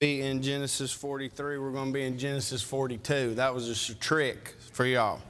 be 0.00 0.20
in 0.20 0.40
Genesis 0.40 0.92
43. 0.92 1.58
We're 1.58 1.72
going 1.72 1.88
to 1.88 1.92
be 1.92 2.04
in 2.04 2.20
Genesis 2.20 2.62
42. 2.62 3.34
That 3.34 3.52
was 3.52 3.66
just 3.66 3.90
a 3.90 3.96
trick 3.96 4.54
for 4.70 4.86
y'all. 4.86 5.20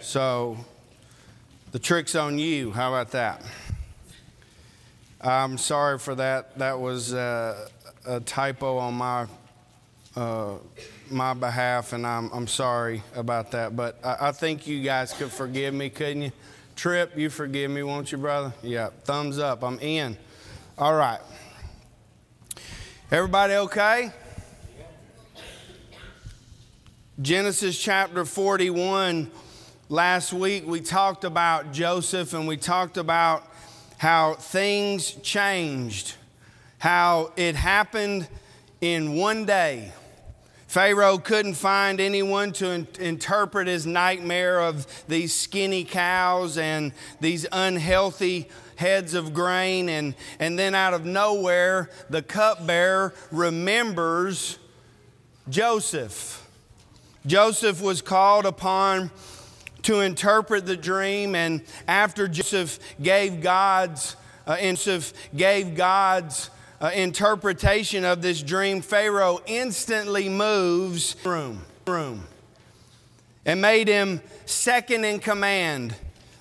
So 0.00 0.58
the 1.72 1.78
trick's 1.78 2.14
on 2.14 2.38
you. 2.38 2.72
How 2.72 2.92
about 2.92 3.12
that? 3.12 3.40
I'm 5.18 5.56
sorry 5.56 5.98
for 5.98 6.14
that. 6.14 6.58
That 6.58 6.78
was 6.78 7.14
uh, 7.14 7.70
a 8.06 8.20
typo 8.20 8.76
on 8.76 8.92
my 8.92 9.26
uh, 10.14 10.56
my 11.10 11.32
behalf, 11.32 11.94
and 11.94 12.06
I'm, 12.06 12.30
I'm 12.34 12.46
sorry 12.48 13.02
about 13.14 13.52
that. 13.52 13.76
But 13.76 13.98
I, 14.04 14.28
I 14.28 14.32
think 14.32 14.66
you 14.66 14.82
guys 14.82 15.14
could 15.14 15.32
forgive 15.32 15.72
me, 15.72 15.88
couldn't 15.88 16.20
you? 16.20 16.32
Trip, 16.74 17.16
you 17.16 17.30
forgive 17.30 17.70
me, 17.70 17.82
won't 17.82 18.12
you, 18.12 18.18
brother? 18.18 18.52
Yeah, 18.62 18.90
thumbs 19.04 19.38
up. 19.38 19.64
I'm 19.64 19.78
in. 19.80 20.18
All 20.76 20.94
right. 20.94 21.20
Everybody 23.08 23.54
okay? 23.54 24.10
Genesis 27.22 27.78
chapter 27.78 28.24
41. 28.24 29.30
Last 29.88 30.32
week 30.32 30.66
we 30.66 30.80
talked 30.80 31.22
about 31.22 31.72
Joseph 31.72 32.34
and 32.34 32.48
we 32.48 32.56
talked 32.56 32.96
about 32.96 33.48
how 33.98 34.34
things 34.34 35.12
changed, 35.22 36.16
how 36.78 37.32
it 37.36 37.54
happened 37.54 38.26
in 38.80 39.14
one 39.14 39.44
day. 39.44 39.92
Pharaoh 40.66 41.18
couldn't 41.18 41.54
find 41.54 42.00
anyone 42.00 42.52
to 42.54 42.70
in- 42.72 42.88
interpret 42.98 43.68
his 43.68 43.86
nightmare 43.86 44.58
of 44.58 44.84
these 45.06 45.32
skinny 45.32 45.84
cows 45.84 46.58
and 46.58 46.90
these 47.20 47.46
unhealthy 47.52 48.48
heads 48.76 49.14
of 49.14 49.34
grain, 49.34 49.88
and, 49.88 50.14
and 50.38 50.58
then 50.58 50.74
out 50.74 50.94
of 50.94 51.04
nowhere, 51.04 51.90
the 52.08 52.22
cupbearer 52.22 53.12
remembers 53.32 54.58
Joseph. 55.48 56.46
Joseph 57.26 57.82
was 57.82 58.02
called 58.02 58.46
upon 58.46 59.10
to 59.82 60.00
interpret 60.00 60.66
the 60.66 60.76
dream, 60.76 61.34
and 61.34 61.62
after 61.88 62.28
Joseph 62.28 62.78
gave 63.02 63.40
God's 63.40 64.16
uh, 64.46 64.56
Joseph 64.60 65.12
gave 65.34 65.74
God's 65.74 66.50
uh, 66.80 66.90
interpretation 66.94 68.04
of 68.04 68.22
this 68.22 68.42
dream, 68.42 68.80
Pharaoh 68.80 69.40
instantly 69.46 70.28
moves 70.28 71.16
room, 71.24 71.64
room, 71.86 72.24
and 73.44 73.60
made 73.60 73.88
him 73.88 74.20
second 74.44 75.04
in 75.04 75.18
command 75.18 75.96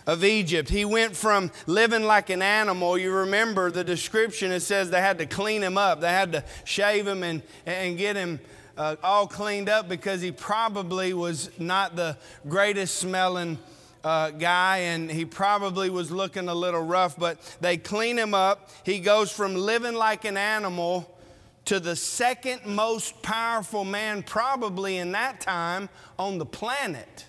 of 0.08 0.24
Egypt. 0.24 0.70
He 0.70 0.86
went 0.86 1.16
from 1.16 1.52
living 1.66 2.04
like 2.04 2.30
an 2.30 2.42
animal. 2.42 2.98
You 2.98 3.12
remember 3.12 3.72
the 3.72 3.84
description, 3.84 4.52
it 4.52 4.62
says 4.62 4.90
they 4.90 5.02
had 5.02 5.18
to 5.20 5.26
clean 5.26 5.62
him 5.62 5.78
up, 5.78 6.02
they 6.02 6.10
had 6.10 6.32
to 6.34 6.44
shave 6.64 7.08
him 7.08 7.24
and, 7.24 7.42
and 7.66 7.98
get 7.98 8.16
him 8.16 8.40
uh, 8.78 8.96
all 9.04 9.28
cleaned 9.28 9.70
up 9.70 9.88
because 9.88 10.22
he 10.22 10.32
probably 10.32 11.14
was 11.14 11.50
not 11.60 11.96
the 11.96 12.18
greatest 12.48 12.96
smelling. 12.98 13.58
Uh, 14.04 14.30
guy, 14.30 14.78
and 14.78 15.10
he 15.10 15.26
probably 15.26 15.90
was 15.90 16.12
looking 16.12 16.48
a 16.48 16.54
little 16.54 16.84
rough, 16.84 17.18
but 17.18 17.40
they 17.60 17.76
clean 17.76 18.20
him 18.20 18.36
up. 18.36 18.70
He 18.84 19.00
goes 19.00 19.32
from 19.32 19.56
living 19.56 19.96
like 19.96 20.26
an 20.26 20.38
animal 20.38 21.18
to 21.66 21.80
the 21.80 21.96
second 21.96 22.68
most 22.68 23.20
powerful 23.24 23.84
man, 23.84 24.22
probably 24.22 24.98
in 24.98 25.14
that 25.14 25.42
time, 25.42 25.90
on 26.20 26.38
the 26.38 26.46
planet. 26.46 27.26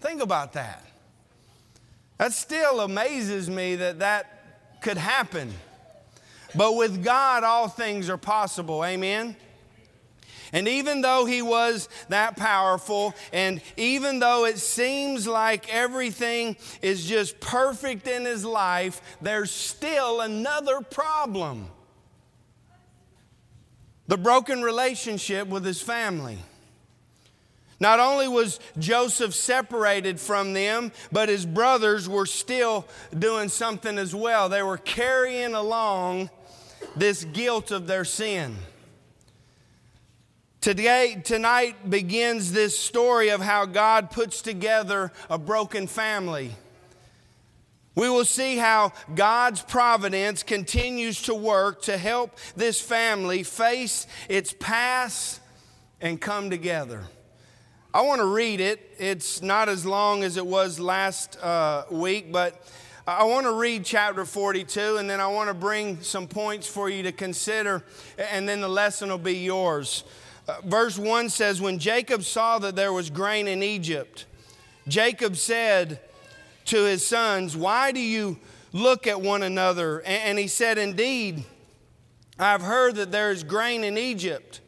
Think 0.00 0.22
about 0.22 0.54
that. 0.54 0.82
That 2.18 2.32
still 2.32 2.80
amazes 2.80 3.50
me 3.50 3.76
that 3.76 3.98
that 3.98 4.80
could 4.80 4.98
happen. 4.98 5.52
But 6.54 6.76
with 6.76 7.02
God, 7.02 7.42
all 7.42 7.68
things 7.68 8.08
are 8.08 8.16
possible. 8.16 8.84
Amen? 8.84 9.36
And 10.52 10.68
even 10.68 11.00
though 11.00 11.24
he 11.24 11.42
was 11.42 11.88
that 12.10 12.36
powerful, 12.36 13.12
and 13.32 13.60
even 13.76 14.20
though 14.20 14.44
it 14.44 14.58
seems 14.58 15.26
like 15.26 15.72
everything 15.74 16.56
is 16.80 17.04
just 17.04 17.40
perfect 17.40 18.06
in 18.06 18.24
his 18.24 18.44
life, 18.44 19.02
there's 19.20 19.50
still 19.50 20.20
another 20.20 20.80
problem 20.80 21.68
the 24.06 24.18
broken 24.18 24.62
relationship 24.62 25.48
with 25.48 25.64
his 25.64 25.80
family. 25.80 26.38
Not 27.80 28.00
only 28.00 28.28
was 28.28 28.60
Joseph 28.78 29.34
separated 29.34 30.20
from 30.20 30.52
them, 30.52 30.92
but 31.10 31.28
his 31.28 31.44
brothers 31.44 32.08
were 32.08 32.26
still 32.26 32.86
doing 33.16 33.48
something 33.48 33.98
as 33.98 34.14
well. 34.14 34.48
They 34.48 34.62
were 34.62 34.78
carrying 34.78 35.54
along 35.54 36.30
this 36.96 37.24
guilt 37.24 37.70
of 37.70 37.86
their 37.86 38.04
sin. 38.04 38.56
Today, 40.60 41.20
tonight 41.22 41.90
begins 41.90 42.52
this 42.52 42.78
story 42.78 43.28
of 43.28 43.42
how 43.42 43.66
God 43.66 44.10
puts 44.10 44.40
together 44.40 45.12
a 45.28 45.36
broken 45.36 45.86
family. 45.86 46.52
We 47.94 48.08
will 48.08 48.24
see 48.24 48.56
how 48.56 48.92
God's 49.14 49.62
providence 49.62 50.42
continues 50.42 51.22
to 51.22 51.34
work 51.34 51.82
to 51.82 51.98
help 51.98 52.38
this 52.56 52.80
family 52.80 53.42
face 53.42 54.06
its 54.28 54.54
past 54.58 55.40
and 56.00 56.20
come 56.20 56.50
together. 56.50 57.04
I 57.94 58.00
want 58.00 58.20
to 58.20 58.26
read 58.26 58.60
it. 58.60 58.92
It's 58.98 59.40
not 59.40 59.68
as 59.68 59.86
long 59.86 60.24
as 60.24 60.36
it 60.36 60.44
was 60.44 60.80
last 60.80 61.40
uh, 61.40 61.84
week, 61.92 62.32
but 62.32 62.60
I 63.06 63.22
want 63.22 63.46
to 63.46 63.52
read 63.52 63.84
chapter 63.84 64.24
42 64.24 64.96
and 64.96 65.08
then 65.08 65.20
I 65.20 65.28
want 65.28 65.48
to 65.48 65.54
bring 65.54 66.00
some 66.00 66.26
points 66.26 66.66
for 66.66 66.90
you 66.90 67.04
to 67.04 67.12
consider, 67.12 67.84
and 68.18 68.48
then 68.48 68.60
the 68.60 68.68
lesson 68.68 69.10
will 69.10 69.18
be 69.18 69.36
yours. 69.36 70.02
Uh, 70.48 70.56
verse 70.64 70.98
1 70.98 71.28
says, 71.28 71.60
When 71.60 71.78
Jacob 71.78 72.24
saw 72.24 72.58
that 72.58 72.74
there 72.74 72.92
was 72.92 73.10
grain 73.10 73.46
in 73.46 73.62
Egypt, 73.62 74.26
Jacob 74.88 75.36
said 75.36 76.00
to 76.64 76.82
his 76.82 77.06
sons, 77.06 77.56
Why 77.56 77.92
do 77.92 78.00
you 78.00 78.40
look 78.72 79.06
at 79.06 79.20
one 79.20 79.44
another? 79.44 80.00
And, 80.00 80.30
and 80.30 80.38
he 80.40 80.48
said, 80.48 80.78
Indeed, 80.78 81.44
I've 82.40 82.62
heard 82.62 82.96
that 82.96 83.12
there 83.12 83.30
is 83.30 83.44
grain 83.44 83.84
in 83.84 83.96
Egypt. 83.96 84.62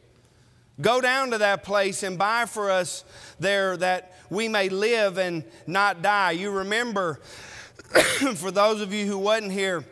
Go 0.79 1.01
down 1.01 1.31
to 1.31 1.39
that 1.39 1.63
place 1.63 2.03
and 2.03 2.19
buy 2.19 2.45
for 2.45 2.69
us 2.69 3.03
there 3.39 3.75
that 3.77 4.13
we 4.29 4.47
may 4.47 4.69
live 4.69 5.17
and 5.17 5.43
not 5.65 6.03
die. 6.03 6.31
You 6.31 6.51
remember, 6.51 7.19
for 8.35 8.51
those 8.51 8.81
of 8.81 8.93
you 8.93 9.07
who 9.07 9.17
wasn't 9.17 9.51
here, 9.53 9.83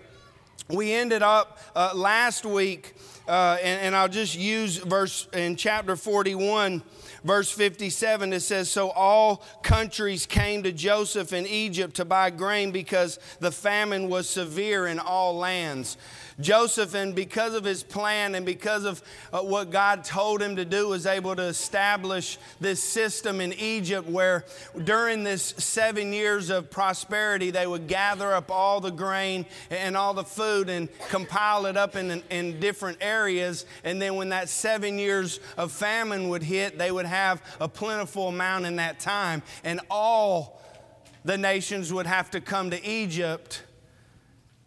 we 0.70 0.94
ended 0.94 1.24
up 1.24 1.60
uh, 1.76 1.92
last 1.96 2.46
week, 2.46 2.94
uh, 3.28 3.58
and, 3.64 3.82
and 3.82 3.96
I'll 3.96 4.08
just 4.08 4.38
use 4.38 4.78
verse 4.78 5.28
in 5.34 5.56
chapter 5.56 5.96
41 5.96 6.84
verse 7.26 7.52
57, 7.52 8.32
it 8.32 8.40
says, 8.40 8.70
So 8.70 8.92
all 8.92 9.44
countries 9.64 10.26
came 10.26 10.64
to 10.64 10.72
Joseph 10.72 11.34
in 11.34 11.46
Egypt 11.48 11.96
to 11.96 12.06
buy 12.06 12.30
grain 12.30 12.72
because 12.72 13.20
the 13.40 13.52
famine 13.52 14.08
was 14.08 14.30
severe 14.30 14.88
in 14.88 15.00
all 15.00 15.36
lands. 15.36 15.98
Joseph, 16.40 16.94
and 16.96 17.16
because 17.16 17.54
of 17.54 17.64
his 17.64 17.82
plan 17.82 18.36
and 18.36 18.46
because 18.46 18.84
of 18.84 19.02
uh, 19.32 19.40
what 19.40 19.72
God 19.72 20.04
told 20.04 20.42
him 20.42 20.58
to 20.58 20.66
do, 20.66 20.90
was 20.90 21.06
able 21.06 21.34
to 21.36 21.44
establish 21.44 22.38
this 22.60 22.84
system 22.84 23.40
in 23.40 23.54
Egypt 23.54 24.08
where 24.08 24.44
during 24.84 25.24
this 25.24 25.54
seven 25.58 26.12
years 26.12 26.50
of 26.50 26.70
prosperity, 26.70 27.52
they 27.52 27.66
would 27.66 27.88
gather 27.88 28.34
up 28.34 28.52
all 28.52 28.82
the 28.82 28.92
grain 28.92 29.46
and 29.70 29.96
all 29.96 30.14
the 30.14 30.26
food 30.26 30.68
and 30.68 30.90
compile 31.08 31.68
it 31.68 31.78
up 31.78 31.96
in, 31.96 32.22
in 32.30 32.60
different 32.60 32.98
areas. 33.00 33.66
And 33.86 34.02
then 34.02 34.16
when 34.16 34.30
that 34.30 34.50
seven 34.50 35.00
years 35.00 35.40
of 35.58 35.72
famine 35.72 36.28
would 36.30 36.44
hit, 36.44 36.78
they 36.78 36.92
would 36.92 37.06
have 37.06 37.15
a 37.60 37.68
plentiful 37.68 38.30
amount 38.30 38.66
in 38.66 38.78
that 38.78 39.00
time. 39.00 39.42
And 39.64 39.80
all 39.90 40.62
the 41.24 41.38
nations 41.38 41.92
would 41.92 42.06
have 42.06 42.32
to 42.32 42.42
come 42.42 42.70
to 42.72 42.86
Egypt 42.86 43.64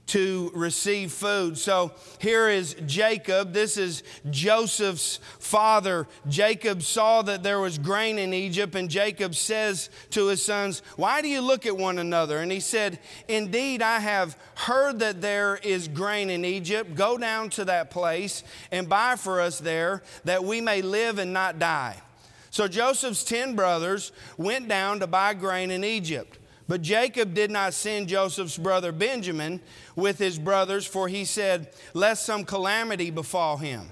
to 0.09 0.51
receive 0.55 1.13
food. 1.13 1.59
So 1.59 1.93
here 2.19 2.49
is 2.49 2.75
Jacob. 2.87 3.53
This 3.53 3.77
is 3.77 4.03
Joseph's 4.31 5.21
father. 5.39 6.09
Jacob 6.29 6.83
saw 6.83 7.23
that 7.23 7.43
there 7.43 7.61
was 7.61 7.79
grain 7.79 8.19
in 8.19 8.33
Egypt, 8.33 8.75
and 8.75 8.89
Jacob 8.89 9.35
says 9.35 9.91
to 10.11 10.27
his 10.29 10.43
sons, 10.43 10.83
Why 10.97 11.21
do 11.23 11.29
you 11.29 11.41
look 11.41 11.67
at 11.67 11.77
one 11.77 11.99
another? 11.99 12.39
And 12.39 12.51
he 12.51 12.61
said, 12.61 12.99
Indeed, 13.29 13.83
I 13.83 14.01
have 14.01 14.37
heard 14.55 14.99
that 15.01 15.21
there 15.21 15.57
is 15.57 15.89
grain 15.89 16.31
in 16.31 16.45
Egypt. 16.45 16.95
Go 16.95 17.19
down 17.19 17.51
to 17.51 17.67
that 17.67 17.91
place 17.91 18.43
and 18.73 18.89
buy 18.89 19.17
for 19.17 19.41
us 19.41 19.59
there 19.59 20.03
that 20.25 20.43
we 20.43 20.61
may 20.61 20.81
live 20.83 21.19
and 21.19 21.33
not 21.33 21.59
die. 21.59 22.01
So 22.59 22.67
Joseph's 22.67 23.23
ten 23.23 23.55
brothers 23.55 24.11
went 24.37 24.67
down 24.67 24.99
to 24.99 25.07
buy 25.07 25.33
grain 25.35 25.71
in 25.71 25.85
Egypt. 25.85 26.41
But 26.67 26.83
Jacob 26.83 27.33
did 27.33 27.53
not 27.53 27.73
send 27.73 28.09
Joseph's 28.09 28.59
brother 28.59 28.91
Benjamin 28.91 29.61
with 29.95 30.19
his 30.19 30.41
brothers, 30.41 30.85
for 30.85 31.07
he 31.07 31.25
said, 31.25 31.69
Lest 31.95 32.27
some 32.27 32.43
calamity 32.43 33.13
befall 33.13 33.59
him. 33.59 33.91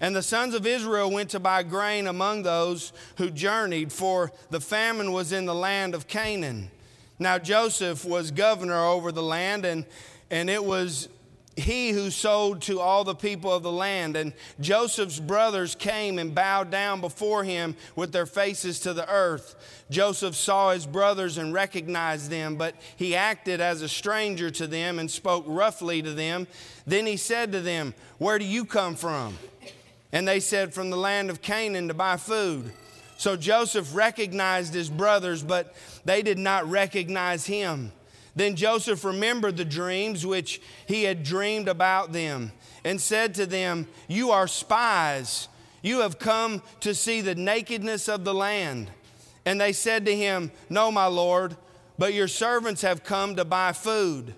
And 0.00 0.14
the 0.14 0.22
sons 0.22 0.54
of 0.54 0.64
Israel 0.64 1.10
went 1.10 1.30
to 1.30 1.40
buy 1.40 1.64
grain 1.64 2.06
among 2.06 2.44
those 2.44 2.92
who 3.16 3.32
journeyed, 3.32 3.90
for 3.92 4.30
the 4.48 4.60
famine 4.60 5.10
was 5.10 5.32
in 5.32 5.44
the 5.44 5.52
land 5.52 5.92
of 5.92 6.06
Canaan. 6.06 6.70
Now 7.18 7.38
Joseph 7.38 8.04
was 8.04 8.30
governor 8.30 8.84
over 8.84 9.10
the 9.10 9.24
land, 9.24 9.64
and, 9.64 9.84
and 10.30 10.48
it 10.48 10.64
was 10.64 11.08
he 11.56 11.90
who 11.90 12.10
sold 12.10 12.62
to 12.62 12.80
all 12.80 13.04
the 13.04 13.14
people 13.14 13.52
of 13.52 13.62
the 13.62 13.72
land. 13.72 14.16
And 14.16 14.32
Joseph's 14.60 15.20
brothers 15.20 15.74
came 15.74 16.18
and 16.18 16.34
bowed 16.34 16.70
down 16.70 17.00
before 17.00 17.44
him 17.44 17.76
with 17.94 18.12
their 18.12 18.26
faces 18.26 18.80
to 18.80 18.92
the 18.92 19.08
earth. 19.08 19.54
Joseph 19.90 20.34
saw 20.34 20.70
his 20.70 20.86
brothers 20.86 21.38
and 21.38 21.52
recognized 21.52 22.30
them, 22.30 22.56
but 22.56 22.74
he 22.96 23.14
acted 23.14 23.60
as 23.60 23.82
a 23.82 23.88
stranger 23.88 24.50
to 24.50 24.66
them 24.66 24.98
and 24.98 25.10
spoke 25.10 25.44
roughly 25.46 26.02
to 26.02 26.12
them. 26.12 26.46
Then 26.86 27.06
he 27.06 27.16
said 27.16 27.52
to 27.52 27.60
them, 27.60 27.94
Where 28.18 28.38
do 28.38 28.44
you 28.44 28.64
come 28.64 28.96
from? 28.96 29.38
And 30.12 30.26
they 30.26 30.40
said, 30.40 30.74
From 30.74 30.90
the 30.90 30.96
land 30.96 31.30
of 31.30 31.42
Canaan 31.42 31.88
to 31.88 31.94
buy 31.94 32.16
food. 32.16 32.72
So 33.16 33.36
Joseph 33.36 33.94
recognized 33.94 34.74
his 34.74 34.90
brothers, 34.90 35.42
but 35.42 35.74
they 36.04 36.22
did 36.22 36.38
not 36.38 36.68
recognize 36.68 37.46
him. 37.46 37.92
Then 38.36 38.56
Joseph 38.56 39.04
remembered 39.04 39.56
the 39.56 39.64
dreams 39.64 40.26
which 40.26 40.60
he 40.86 41.04
had 41.04 41.22
dreamed 41.22 41.68
about 41.68 42.12
them 42.12 42.52
and 42.84 43.00
said 43.00 43.34
to 43.34 43.46
them, 43.46 43.86
You 44.08 44.30
are 44.30 44.48
spies. 44.48 45.48
You 45.82 46.00
have 46.00 46.18
come 46.18 46.62
to 46.80 46.94
see 46.94 47.20
the 47.20 47.34
nakedness 47.34 48.08
of 48.08 48.24
the 48.24 48.34
land. 48.34 48.90
And 49.44 49.60
they 49.60 49.72
said 49.72 50.06
to 50.06 50.16
him, 50.16 50.50
No, 50.68 50.90
my 50.90 51.06
Lord, 51.06 51.56
but 51.98 52.14
your 52.14 52.28
servants 52.28 52.82
have 52.82 53.04
come 53.04 53.36
to 53.36 53.44
buy 53.44 53.72
food. 53.72 54.34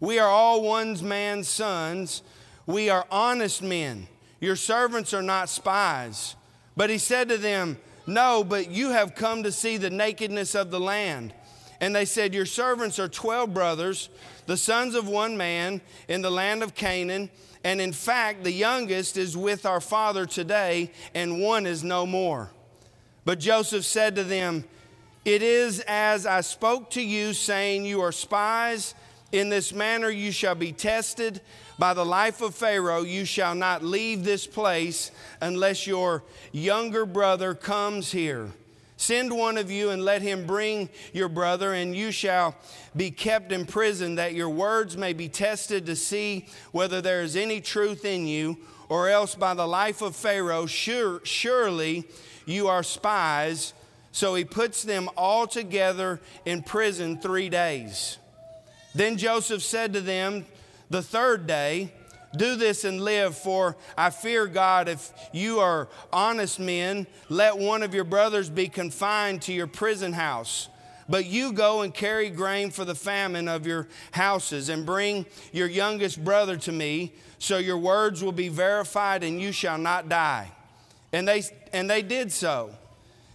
We 0.00 0.18
are 0.18 0.28
all 0.28 0.62
one 0.62 0.96
man's 1.06 1.48
sons. 1.48 2.22
We 2.66 2.88
are 2.88 3.06
honest 3.10 3.62
men. 3.62 4.08
Your 4.40 4.56
servants 4.56 5.12
are 5.12 5.22
not 5.22 5.48
spies. 5.48 6.36
But 6.76 6.90
he 6.90 6.98
said 6.98 7.28
to 7.28 7.38
them, 7.38 7.78
No, 8.06 8.44
but 8.44 8.70
you 8.70 8.90
have 8.90 9.14
come 9.14 9.42
to 9.42 9.52
see 9.52 9.76
the 9.76 9.90
nakedness 9.90 10.54
of 10.54 10.70
the 10.70 10.80
land. 10.80 11.34
And 11.80 11.94
they 11.94 12.04
said, 12.04 12.34
Your 12.34 12.46
servants 12.46 12.98
are 12.98 13.08
12 13.08 13.52
brothers, 13.52 14.08
the 14.46 14.56
sons 14.56 14.94
of 14.94 15.08
one 15.08 15.36
man 15.36 15.80
in 16.08 16.22
the 16.22 16.30
land 16.30 16.62
of 16.62 16.74
Canaan. 16.74 17.30
And 17.62 17.80
in 17.80 17.92
fact, 17.92 18.44
the 18.44 18.52
youngest 18.52 19.16
is 19.16 19.36
with 19.36 19.64
our 19.64 19.80
father 19.80 20.26
today, 20.26 20.90
and 21.14 21.40
one 21.40 21.66
is 21.66 21.82
no 21.82 22.04
more. 22.04 22.50
But 23.24 23.40
Joseph 23.40 23.84
said 23.84 24.16
to 24.16 24.24
them, 24.24 24.64
It 25.24 25.42
is 25.42 25.80
as 25.80 26.26
I 26.26 26.42
spoke 26.42 26.90
to 26.90 27.02
you, 27.02 27.32
saying, 27.32 27.86
You 27.86 28.02
are 28.02 28.12
spies. 28.12 28.94
In 29.32 29.48
this 29.48 29.72
manner 29.72 30.10
you 30.10 30.30
shall 30.30 30.54
be 30.54 30.72
tested. 30.72 31.40
By 31.76 31.92
the 31.92 32.04
life 32.04 32.40
of 32.40 32.54
Pharaoh, 32.54 33.02
you 33.02 33.24
shall 33.24 33.56
not 33.56 33.82
leave 33.82 34.22
this 34.22 34.46
place 34.46 35.10
unless 35.40 35.88
your 35.88 36.22
younger 36.52 37.04
brother 37.04 37.54
comes 37.54 38.12
here. 38.12 38.52
Send 38.96 39.36
one 39.36 39.58
of 39.58 39.70
you 39.70 39.90
and 39.90 40.04
let 40.04 40.22
him 40.22 40.46
bring 40.46 40.88
your 41.12 41.28
brother, 41.28 41.74
and 41.74 41.96
you 41.96 42.12
shall 42.12 42.54
be 42.94 43.10
kept 43.10 43.50
in 43.50 43.66
prison, 43.66 44.14
that 44.14 44.34
your 44.34 44.48
words 44.48 44.96
may 44.96 45.12
be 45.12 45.28
tested 45.28 45.86
to 45.86 45.96
see 45.96 46.46
whether 46.72 47.00
there 47.00 47.22
is 47.22 47.34
any 47.36 47.60
truth 47.60 48.04
in 48.04 48.26
you, 48.26 48.56
or 48.88 49.08
else 49.08 49.34
by 49.34 49.54
the 49.54 49.66
life 49.66 50.00
of 50.00 50.14
Pharaoh, 50.14 50.66
sure, 50.66 51.20
surely 51.24 52.04
you 52.46 52.68
are 52.68 52.82
spies. 52.82 53.72
So 54.12 54.36
he 54.36 54.44
puts 54.44 54.84
them 54.84 55.10
all 55.16 55.48
together 55.48 56.20
in 56.44 56.62
prison 56.62 57.18
three 57.18 57.48
days. 57.48 58.18
Then 58.94 59.16
Joseph 59.16 59.62
said 59.62 59.92
to 59.94 60.00
them 60.00 60.46
the 60.88 61.02
third 61.02 61.48
day, 61.48 61.92
do 62.36 62.56
this 62.56 62.84
and 62.84 63.00
live, 63.00 63.36
for 63.36 63.76
I 63.96 64.10
fear 64.10 64.46
God. 64.46 64.88
If 64.88 65.12
you 65.32 65.60
are 65.60 65.88
honest 66.12 66.58
men, 66.58 67.06
let 67.28 67.56
one 67.56 67.82
of 67.82 67.94
your 67.94 68.04
brothers 68.04 68.50
be 68.50 68.68
confined 68.68 69.42
to 69.42 69.52
your 69.52 69.66
prison 69.66 70.12
house. 70.12 70.68
But 71.08 71.26
you 71.26 71.52
go 71.52 71.82
and 71.82 71.92
carry 71.92 72.30
grain 72.30 72.70
for 72.70 72.84
the 72.84 72.94
famine 72.94 73.46
of 73.46 73.66
your 73.66 73.88
houses, 74.12 74.68
and 74.68 74.86
bring 74.86 75.26
your 75.52 75.68
youngest 75.68 76.24
brother 76.24 76.56
to 76.58 76.72
me, 76.72 77.12
so 77.38 77.58
your 77.58 77.78
words 77.78 78.24
will 78.24 78.32
be 78.32 78.48
verified, 78.48 79.22
and 79.22 79.40
you 79.40 79.52
shall 79.52 79.78
not 79.78 80.08
die. 80.08 80.50
And 81.12 81.28
they, 81.28 81.42
and 81.72 81.90
they 81.90 82.02
did 82.02 82.32
so. 82.32 82.70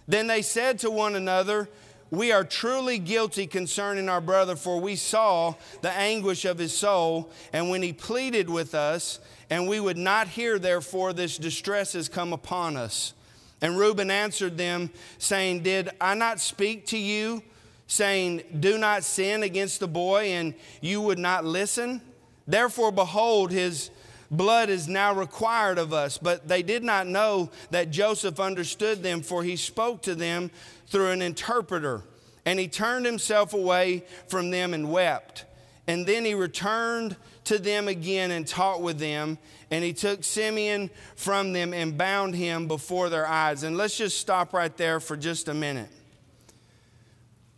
Then 0.08 0.26
they 0.26 0.42
said 0.42 0.80
to 0.80 0.90
one 0.90 1.14
another, 1.14 1.68
we 2.10 2.32
are 2.32 2.44
truly 2.44 2.98
guilty 2.98 3.46
concerning 3.46 4.08
our 4.08 4.20
brother, 4.20 4.56
for 4.56 4.80
we 4.80 4.96
saw 4.96 5.54
the 5.80 5.92
anguish 5.92 6.44
of 6.44 6.58
his 6.58 6.76
soul, 6.76 7.30
and 7.52 7.70
when 7.70 7.82
he 7.82 7.92
pleaded 7.92 8.50
with 8.50 8.74
us, 8.74 9.20
and 9.48 9.68
we 9.68 9.80
would 9.80 9.96
not 9.96 10.28
hear, 10.28 10.58
therefore, 10.58 11.12
this 11.12 11.38
distress 11.38 11.92
has 11.92 12.08
come 12.08 12.32
upon 12.32 12.76
us. 12.76 13.14
And 13.62 13.78
Reuben 13.78 14.10
answered 14.10 14.56
them, 14.56 14.90
saying, 15.18 15.62
Did 15.62 15.90
I 16.00 16.14
not 16.14 16.40
speak 16.40 16.86
to 16.86 16.98
you, 16.98 17.42
saying, 17.86 18.42
Do 18.58 18.78
not 18.78 19.04
sin 19.04 19.42
against 19.42 19.80
the 19.80 19.88
boy, 19.88 20.26
and 20.28 20.54
you 20.80 21.00
would 21.02 21.18
not 21.18 21.44
listen? 21.44 22.00
Therefore, 22.46 22.90
behold, 22.90 23.50
his 23.50 23.90
blood 24.30 24.70
is 24.70 24.88
now 24.88 25.12
required 25.14 25.78
of 25.78 25.92
us. 25.92 26.18
But 26.18 26.48
they 26.48 26.62
did 26.62 26.84
not 26.84 27.06
know 27.06 27.50
that 27.70 27.90
Joseph 27.90 28.40
understood 28.40 29.02
them, 29.02 29.22
for 29.22 29.42
he 29.42 29.56
spoke 29.56 30.02
to 30.02 30.14
them 30.14 30.50
through 30.86 31.10
an 31.10 31.22
interpreter. 31.22 32.02
And 32.46 32.58
he 32.58 32.68
turned 32.68 33.06
himself 33.06 33.52
away 33.52 34.04
from 34.28 34.50
them 34.50 34.72
and 34.72 34.90
wept. 34.90 35.44
And 35.86 36.06
then 36.06 36.24
he 36.24 36.34
returned 36.34 37.16
to 37.44 37.58
them 37.58 37.88
again 37.88 38.30
and 38.30 38.46
talked 38.46 38.80
with 38.80 38.98
them. 38.98 39.38
And 39.70 39.84
he 39.84 39.92
took 39.92 40.24
Simeon 40.24 40.90
from 41.16 41.52
them 41.52 41.74
and 41.74 41.96
bound 41.96 42.34
him 42.34 42.66
before 42.66 43.08
their 43.08 43.26
eyes. 43.26 43.62
And 43.62 43.76
let's 43.76 43.96
just 43.96 44.18
stop 44.18 44.52
right 44.52 44.76
there 44.76 45.00
for 45.00 45.16
just 45.16 45.48
a 45.48 45.54
minute. 45.54 45.88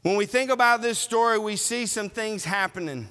When 0.02 0.16
we 0.16 0.26
think 0.26 0.50
about 0.50 0.82
this 0.82 0.98
story, 0.98 1.38
we 1.38 1.56
see 1.56 1.86
some 1.86 2.10
things 2.10 2.44
happening. 2.44 3.08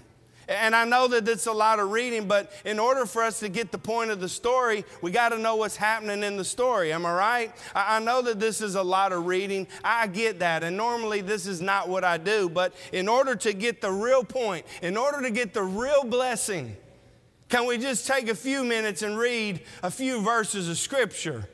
And 0.52 0.76
I 0.76 0.84
know 0.84 1.08
that 1.08 1.28
it's 1.28 1.48
a 1.48 1.54
lot 1.54 1.80
of 1.80 1.92
reading, 1.92 2.28
but 2.28 2.52
in 2.66 2.78
order 2.78 3.06
for 3.06 3.24
us 3.24 3.40
to 3.40 3.48
get 3.48 3.72
the 3.72 3.78
point 3.78 4.12
of 4.12 4.20
the 4.20 4.28
story, 4.28 4.84
we 5.02 5.10
got 5.10 5.30
to 5.30 5.38
know 5.38 5.56
what's 5.56 5.78
happening 5.78 6.24
in 6.24 6.36
the 6.36 6.44
story. 6.44 6.92
Am 6.92 7.06
I 7.06 7.14
right? 7.14 7.56
I 7.74 8.00
know 8.00 8.22
that 8.24 8.40
this 8.40 8.60
is 8.60 8.76
a 8.76 8.84
lot 8.84 9.14
of 9.14 9.26
reading. 9.26 9.68
I 9.84 10.08
get 10.08 10.40
that. 10.40 10.64
And 10.64 10.76
normally 10.76 11.22
this 11.22 11.48
is 11.48 11.62
not 11.62 11.88
what 11.88 12.04
I 12.04 12.18
do. 12.18 12.50
But 12.50 12.74
in 12.92 13.08
order 13.08 13.36
to 13.38 13.54
get 13.54 13.80
the 13.80 13.92
real 13.92 14.26
point, 14.26 14.66
in 14.82 14.98
order 14.98 15.22
to 15.22 15.32
get 15.32 15.54
the 15.54 15.64
real 15.64 16.04
blessing, 16.04 16.76
can 17.48 17.66
we 17.66 17.78
just 17.78 18.06
take 18.06 18.28
a 18.28 18.36
few 18.36 18.66
minutes 18.66 19.04
and 19.04 19.18
read 19.18 19.62
a 19.84 19.92
few 19.92 20.22
verses 20.22 20.68
of 20.68 20.78
Scripture? 20.78 21.48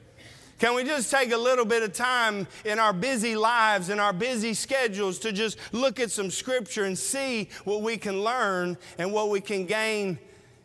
Can 0.60 0.74
we 0.74 0.84
just 0.84 1.12
take 1.12 1.32
a 1.32 1.38
little 1.38 1.66
bit 1.66 1.84
of 1.84 1.94
time 1.94 2.48
in 2.66 2.80
our 2.80 2.94
busy 2.94 3.36
lives 3.36 3.90
and 3.90 4.02
our 4.02 4.14
busy 4.14 4.56
schedules 4.56 5.20
to 5.20 5.32
just 5.32 5.58
look 5.72 6.00
at 6.00 6.10
some 6.10 6.32
scripture 6.32 6.86
and 6.86 6.98
see 6.98 7.50
what 7.64 7.84
we 7.84 7.98
can 7.98 8.24
learn 8.24 8.78
and 8.98 9.14
what 9.14 9.30
we 9.30 9.40
can 9.40 9.66
gain 9.66 10.18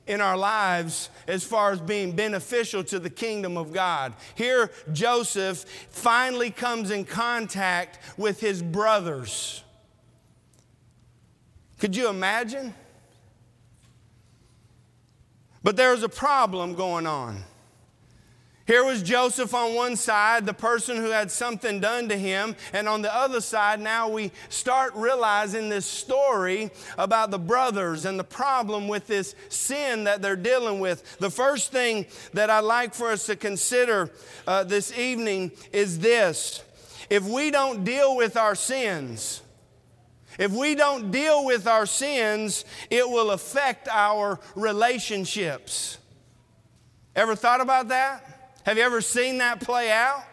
in 0.06 0.20
our 0.20 0.37
lives 0.37 1.11
as 1.28 1.44
far 1.44 1.72
as 1.72 1.80
being 1.80 2.16
beneficial 2.16 2.82
to 2.84 2.99
the 2.99 3.11
kingdom 3.11 3.58
of 3.58 3.72
God? 3.72 4.14
Here, 4.34 4.70
Joseph 4.92 5.64
finally 5.90 6.50
comes 6.50 6.90
in 6.90 7.04
contact 7.04 7.99
with 8.16 8.40
his 8.40 8.62
brothers. 8.62 9.62
Could 11.78 11.94
you 11.94 12.08
imagine? 12.08 12.75
But 15.62 15.76
there's 15.76 16.02
a 16.02 16.08
problem 16.08 16.75
going 16.75 17.06
on. 17.06 17.44
Here 18.64 18.85
was 18.85 19.02
Joseph 19.02 19.54
on 19.54 19.75
one 19.75 19.97
side, 19.97 20.47
the 20.47 20.54
person 20.54 20.97
who 20.97 21.11
had 21.11 21.33
something 21.33 21.81
done 21.81 22.09
to 22.09 22.16
him. 22.16 22.54
And 22.73 22.88
on 22.88 23.02
the 23.02 23.14
other 23.14 23.40
side, 23.40 23.81
now 23.81 24.09
we 24.09 24.31
start 24.50 24.95
realizing 24.95 25.69
this 25.69 25.85
story 25.85 26.71
about 26.97 27.33
the 27.33 27.40
brothers 27.40 28.04
and 28.04 28.19
the 28.19 28.25
problem 28.25 28.87
with 28.87 29.09
this 29.09 29.35
sin 29.49 30.04
that 30.04 30.23
they're 30.23 30.37
dealing 30.37 30.78
with. 30.78 31.19
The 31.19 31.31
first 31.31 31.73
thing 31.73 32.07
that 32.35 32.50
I'd 32.50 32.61
like 32.61 32.95
for 32.95 33.11
us 33.11 33.26
to 33.26 33.37
consider 33.37 34.11
uh, 34.47 34.62
this 34.64 34.97
evening 34.97 35.50
is 35.73 35.99
this 35.99 36.62
if 37.11 37.25
we 37.25 37.50
don't 37.50 37.83
deal 37.85 38.16
with 38.16 38.37
our 38.37 38.54
sins, 38.54 39.42
if 40.38 40.52
we 40.52 40.76
don't 40.76 41.11
deal 41.11 41.45
with 41.45 41.66
our 41.66 41.85
sins, 41.85 42.64
it 42.90 43.07
will 43.09 43.33
affect 43.33 43.88
our 43.88 44.38
relationships. 44.54 45.99
Ever 47.14 47.35
thought 47.35 47.61
about 47.61 47.88
that? 47.88 48.41
Have 48.64 48.76
you 48.76 48.85
ever 48.85 49.00
seen 49.00 49.38
that 49.38 49.61
play 49.61 49.90
out? 49.90 50.25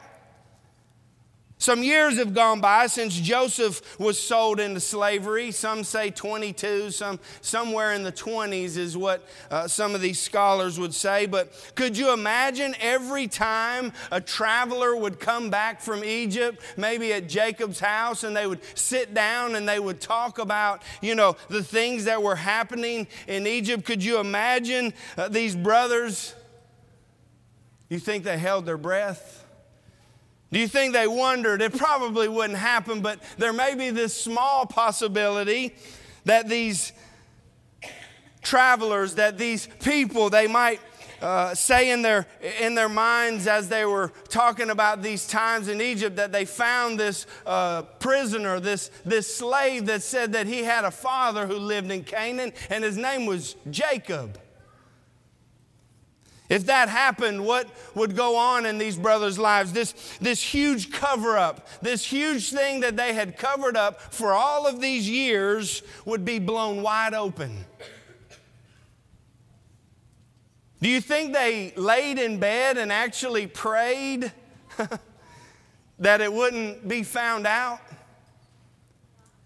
Some 1.62 1.84
years 1.84 2.18
have 2.18 2.34
gone 2.34 2.62
by 2.62 2.88
since 2.88 3.20
Joseph 3.20 4.00
was 4.00 4.18
sold 4.18 4.62
into 4.62 4.80
slavery. 4.80 5.52
Some 5.52 5.84
say 5.84 6.10
22, 6.10 6.90
some, 6.92 7.20
somewhere 7.42 7.92
in 7.92 8.04
the 8.04 8.14
20s 8.14 8.78
is 8.78 8.96
what 8.96 9.28
uh, 9.52 9.68
some 9.68 9.94
of 9.94 10.00
these 10.00 10.22
scholars 10.22 10.80
would 10.80 10.94
say. 10.94 11.26
But 11.26 11.52
could 11.76 11.98
you 11.98 12.14
imagine 12.14 12.76
every 12.80 13.28
time 13.28 13.92
a 14.10 14.22
traveler 14.22 14.96
would 14.96 15.20
come 15.20 15.50
back 15.50 15.82
from 15.82 16.06
Egypt, 16.06 16.62
maybe 16.78 17.12
at 17.12 17.28
Jacob's 17.28 17.82
house, 17.82 18.24
and 18.24 18.34
they 18.34 18.48
would 18.48 18.62
sit 18.74 19.14
down 19.14 19.56
and 19.56 19.68
they 19.68 19.82
would 19.82 20.00
talk 20.00 20.40
about, 20.40 20.82
you 21.02 21.14
know, 21.14 21.36
the 21.50 21.62
things 21.62 22.06
that 22.06 22.24
were 22.24 22.38
happening 22.38 23.06
in 23.28 23.46
Egypt? 23.46 23.84
Could 23.84 24.02
you 24.02 24.20
imagine 24.22 24.94
uh, 25.18 25.28
these 25.28 25.58
brothers? 25.58 26.36
You 27.90 28.00
think 28.00 28.24
they 28.24 28.38
held 28.38 28.66
their 28.66 28.78
breath? 28.78 29.46
Do 30.52 30.60
you 30.60 30.68
think 30.68 30.94
they 30.94 31.08
wondered? 31.08 31.62
It 31.62 31.78
probably 31.78 32.28
wouldn't 32.28 32.58
happen, 32.58 33.02
but 33.02 33.20
there 33.38 33.54
may 33.54 33.76
be 33.76 33.90
this 33.90 34.20
small 34.20 34.66
possibility 34.66 35.76
that 36.26 36.50
these 36.50 36.92
travelers 38.42 39.16
that 39.16 39.38
these 39.38 39.68
people, 39.82 40.30
they 40.30 40.48
might 40.48 40.80
uh, 41.22 41.54
say 41.54 41.92
in 41.92 42.02
their, 42.02 42.26
in 42.62 42.76
their 42.76 42.90
minds 42.90 43.46
as 43.46 43.68
they 43.68 43.86
were 43.86 44.12
talking 44.30 44.70
about 44.70 45.02
these 45.02 45.28
times 45.28 45.68
in 45.68 45.82
Egypt 45.82 46.16
that 46.16 46.32
they 46.32 46.46
found 46.46 47.00
this 47.00 47.26
uh, 47.46 47.82
prisoner, 48.00 48.60
this, 48.60 48.90
this 49.06 49.36
slave 49.36 49.86
that 49.86 50.02
said 50.02 50.32
that 50.34 50.48
he 50.48 50.64
had 50.64 50.86
a 50.86 50.92
father 50.92 51.46
who 51.46 51.58
lived 51.58 51.92
in 51.92 52.04
Canaan 52.04 52.54
and 52.70 52.84
his 52.84 52.98
name 52.98 53.26
was 53.26 53.56
Jacob. 53.70 54.40
If 56.50 56.66
that 56.66 56.90
happened, 56.90 57.46
what 57.46 57.70
would 57.94 58.16
go 58.16 58.36
on 58.36 58.66
in 58.66 58.80
these 58.80 58.98
brothers' 58.98 59.38
lives? 59.38 59.72
This, 59.72 59.94
this 60.20 60.42
huge 60.42 60.92
cover 60.92 61.38
up, 61.38 61.68
this 61.82 62.04
huge 62.04 62.52
thing 62.52 62.80
that 62.80 62.98
they 62.98 63.14
had 63.14 63.38
covered 63.38 63.78
up 63.78 64.02
for 64.02 64.34
all 64.34 64.66
of 64.66 64.82
these 64.82 65.08
years 65.08 65.84
would 66.06 66.26
be 66.26 66.40
blown 66.40 66.82
wide 66.82 67.14
open. 67.14 67.66
Do 70.82 70.90
you 70.90 71.02
think 71.02 71.34
they 71.34 71.72
laid 71.76 72.18
in 72.18 72.40
bed 72.40 72.80
and 72.80 72.92
actually 72.92 73.46
prayed 73.46 74.32
that 76.00 76.22
it 76.22 76.34
wouldn't 76.34 76.88
be 76.88 77.04
found 77.04 77.46
out? 77.46 77.80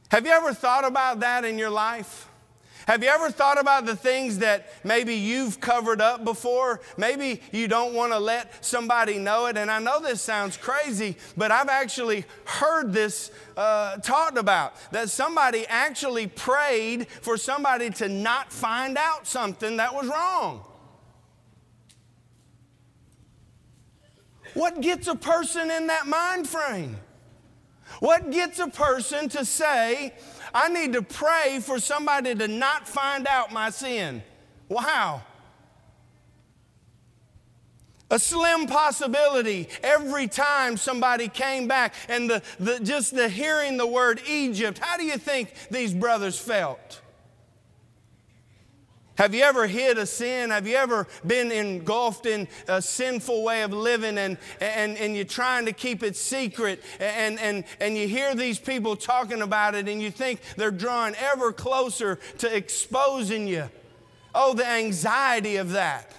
Have 0.10 0.26
you 0.26 0.32
ever 0.32 0.54
thought 0.54 0.86
about 0.86 1.20
that 1.22 1.44
in 1.44 1.58
your 1.58 1.72
life? 1.72 2.30
Have 2.88 3.02
you 3.02 3.10
ever 3.10 3.32
thought 3.32 3.60
about 3.60 3.86
the 3.86 3.96
things 3.96 4.40
that 4.40 4.70
maybe 4.84 5.16
you've 5.16 5.60
covered 5.60 6.02
up 6.02 6.24
before? 6.24 6.82
Maybe 6.98 7.42
you 7.52 7.68
don't 7.68 7.94
want 7.94 8.12
to 8.12 8.20
let 8.20 8.64
somebody 8.64 9.18
know 9.18 9.46
it. 9.46 9.58
And 9.58 9.72
I 9.72 9.80
know 9.80 10.02
this 10.02 10.22
sounds 10.22 10.58
crazy, 10.58 11.16
but 11.38 11.52
I've 11.52 11.70
actually 11.70 12.26
heard 12.46 12.92
this 12.92 13.32
uh, 13.56 13.98
talked 13.98 14.38
about 14.38 14.76
that 14.92 15.10
somebody 15.10 15.66
actually 15.68 16.28
prayed 16.28 17.08
for 17.08 17.38
somebody 17.38 17.90
to 17.92 18.10
not 18.10 18.52
find 18.52 18.98
out 18.98 19.28
something 19.28 19.78
that 19.78 19.94
was 19.94 20.08
wrong. 20.08 20.66
What 24.54 24.82
gets 24.82 25.08
a 25.08 25.16
person 25.16 25.72
in 25.72 25.88
that 25.88 26.06
mind 26.06 26.48
frame? 26.48 26.98
What 28.04 28.32
gets 28.32 28.60
a 28.60 28.68
person 28.68 29.30
to 29.30 29.46
say, 29.46 30.14
I 30.54 30.68
need 30.68 30.92
to 30.92 31.02
pray 31.02 31.62
for 31.62 31.80
somebody 31.80 32.36
to 32.36 32.50
not 32.50 32.86
find 32.86 33.26
out 33.26 33.54
my 33.54 33.70
sin. 33.70 34.22
Wow. 34.68 35.22
A 38.12 38.20
slim 38.20 38.68
possibility 38.68 39.70
every 39.82 40.28
time 40.28 40.76
somebody 40.76 41.30
came 41.30 41.70
back 41.70 41.94
and 42.10 42.30
the, 42.30 42.42
the, 42.60 42.82
just 42.82 43.16
the 43.16 43.30
hearing 43.30 43.78
the 43.78 43.88
word 43.88 44.22
Egypt, 44.28 44.80
how 44.80 44.98
do 44.98 45.06
you 45.06 45.18
think 45.18 45.54
these 45.72 45.94
brothers 45.94 46.38
felt? 46.38 47.00
Have 49.16 49.36
you 49.36 49.44
ever 49.44 49.68
hid 49.68 50.00
a 50.00 50.08
sin? 50.08 50.50
Have 50.50 50.68
you 50.68 50.76
ever 50.76 51.08
been 51.26 51.52
engulfed 51.52 52.26
in 52.26 52.48
a 52.68 52.82
sinful 52.82 53.44
way 53.44 53.62
of 53.62 53.72
living 53.72 54.18
and, 54.18 54.38
and, 54.60 54.98
and 54.98 55.16
you're 55.16 55.26
trying 55.26 55.66
to 55.68 55.74
keep 55.74 56.02
it 56.02 56.16
secret 56.16 56.82
and, 57.00 57.40
and, 57.40 57.64
and 57.80 57.96
you 57.96 58.08
hear 58.08 58.34
these 58.34 58.58
people 58.58 58.96
talking 58.96 59.44
about 59.44 59.76
it 59.76 59.88
and 59.88 60.02
you 60.02 60.10
think 60.10 60.42
they're 60.58 60.72
drawing 60.72 61.14
ever 61.16 61.54
closer 61.54 62.20
to 62.40 62.56
exposing 62.56 63.48
you? 63.48 63.70
Oh, 64.34 64.56
the 64.56 64.68
anxiety 64.68 65.58
of 65.58 65.72
that. 65.72 66.12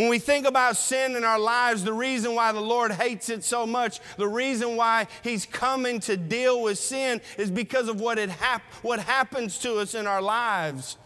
When 0.00 0.08
we 0.08 0.18
think 0.18 0.46
about 0.46 0.78
sin 0.78 1.14
in 1.14 1.24
our 1.24 1.38
lives, 1.38 1.84
the 1.84 1.92
reason 1.92 2.34
why 2.34 2.52
the 2.52 2.60
Lord 2.60 2.90
hates 2.90 3.28
it 3.28 3.44
so 3.44 3.66
much, 3.66 4.00
the 4.16 4.26
reason 4.26 4.74
why 4.74 5.06
He's 5.22 5.44
coming 5.44 6.00
to 6.00 6.16
deal 6.16 6.62
with 6.62 6.78
sin 6.78 7.20
is 7.36 7.50
because 7.50 7.86
of 7.86 8.00
what, 8.00 8.18
it 8.18 8.30
hap- 8.30 8.62
what 8.80 8.98
happens 8.98 9.58
to 9.58 9.74
us 9.74 9.94
in 9.94 10.06
our 10.06 10.22
lives. 10.22 10.96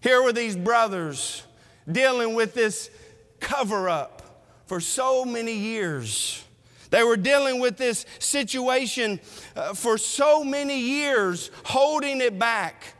Here 0.00 0.20
were 0.20 0.32
these 0.32 0.56
brothers 0.56 1.44
dealing 1.90 2.34
with 2.34 2.54
this 2.54 2.90
cover 3.38 3.88
up 3.88 4.50
for 4.66 4.80
so 4.80 5.24
many 5.24 5.54
years. 5.54 6.44
They 6.90 7.04
were 7.04 7.16
dealing 7.16 7.60
with 7.60 7.76
this 7.76 8.04
situation 8.18 9.20
uh, 9.54 9.74
for 9.74 9.96
so 9.96 10.42
many 10.42 10.80
years, 10.80 11.52
holding 11.66 12.20
it 12.20 12.36
back, 12.36 12.94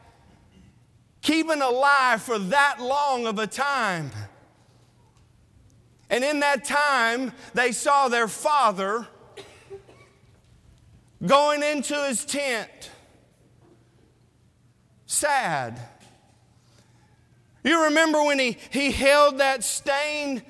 keeping 1.22 1.60
alive 1.60 2.22
for 2.22 2.38
that 2.38 2.76
long 2.80 3.26
of 3.26 3.40
a 3.40 3.48
time. 3.48 4.12
And 6.12 6.22
in 6.22 6.40
that 6.40 6.66
time, 6.66 7.32
they 7.54 7.72
saw 7.72 8.08
their 8.08 8.28
father 8.28 9.06
going 11.24 11.62
into 11.62 11.94
his 12.06 12.26
tent, 12.26 12.90
sad. 15.06 15.80
You 17.64 17.84
remember 17.84 18.22
when 18.22 18.38
he, 18.38 18.58
he 18.70 18.90
held 18.90 19.38
that 19.38 19.64
stained 19.64 20.42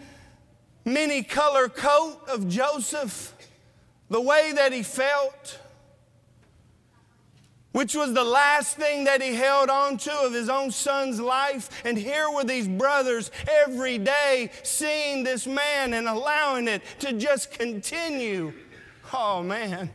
many 0.85 1.23
color 1.23 1.69
coat 1.69 2.19
of 2.27 2.49
Joseph, 2.49 3.33
the 4.11 4.21
way 4.21 4.53
that 4.57 4.73
he 4.73 4.83
felt? 4.83 5.61
Which 7.73 7.95
was 7.95 8.13
the 8.13 8.25
last 8.25 8.77
thing 8.77 9.05
that 9.05 9.23
he 9.23 9.35
held 9.35 9.71
on 9.71 9.97
to 9.97 10.13
of 10.13 10.33
his 10.33 10.49
own 10.49 10.71
son's 10.71 11.21
life. 11.21 11.71
And 11.85 11.97
here 11.99 12.31
were 12.31 12.45
these 12.45 12.69
brothers 12.69 13.31
every 13.67 13.99
day 13.99 14.51
seeing 14.63 15.25
this 15.25 15.47
man 15.47 15.95
and 15.95 16.07
allowing 16.07 16.69
it 16.69 16.83
to 17.01 17.13
just 17.15 17.51
continue. 17.51 18.53
Oh, 19.13 19.43
man. 19.43 19.91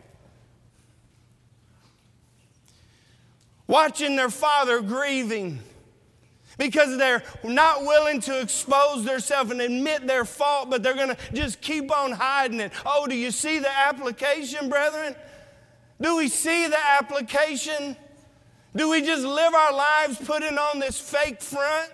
Watching 3.68 4.16
their 4.16 4.30
father 4.30 4.82
grieving 4.82 5.60
because 6.58 6.98
they're 6.98 7.24
not 7.44 7.84
willing 7.84 8.20
to 8.22 8.42
expose 8.42 9.06
themselves 9.06 9.52
and 9.52 9.62
admit 9.62 10.08
their 10.08 10.26
fault, 10.26 10.70
but 10.70 10.82
they're 10.82 10.96
going 10.96 11.16
to 11.16 11.18
just 11.34 11.62
keep 11.62 11.96
on 11.96 12.12
hiding 12.12 12.60
it. 12.60 12.72
Oh, 12.86 13.06
do 13.08 13.16
you 13.16 13.30
see 13.30 13.60
the 13.60 13.70
application, 13.70 14.70
brethren? 14.70 15.16
Do 16.02 16.18
we 16.18 16.28
see 16.28 16.68
the 16.68 16.80
application? 17.00 17.96
Do 18.76 18.90
we 18.90 19.02
just 19.02 19.26
live 19.26 19.54
our 19.54 19.74
lives 19.74 20.18
putting 20.24 20.58
on 20.58 20.80
this 20.80 21.00
fake 21.00 21.42
front? 21.42 21.92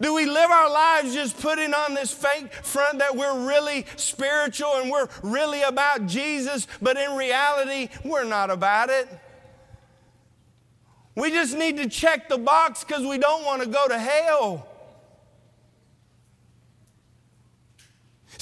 Do 0.00 0.12
we 0.12 0.26
live 0.26 0.50
our 0.50 0.70
lives 0.70 1.14
just 1.14 1.40
putting 1.40 1.72
on 1.72 1.94
this 1.94 2.10
fake 2.10 2.52
front 2.52 2.98
that 2.98 3.16
we're 3.16 3.46
really 3.46 3.86
spiritual 3.96 4.74
and 4.76 4.90
we're 4.90 5.08
really 5.22 5.62
about 5.62 6.06
Jesus, 6.06 6.66
but 6.82 6.98
in 6.98 7.16
reality, 7.16 7.88
we're 8.04 8.24
not 8.24 8.50
about 8.50 8.90
it? 8.90 9.08
We 11.14 11.30
just 11.30 11.56
need 11.56 11.78
to 11.78 11.88
check 11.88 12.28
the 12.28 12.36
box 12.36 12.84
because 12.84 13.06
we 13.06 13.16
don't 13.16 13.44
want 13.44 13.62
to 13.62 13.68
go 13.68 13.88
to 13.88 13.98
hell. 13.98 14.68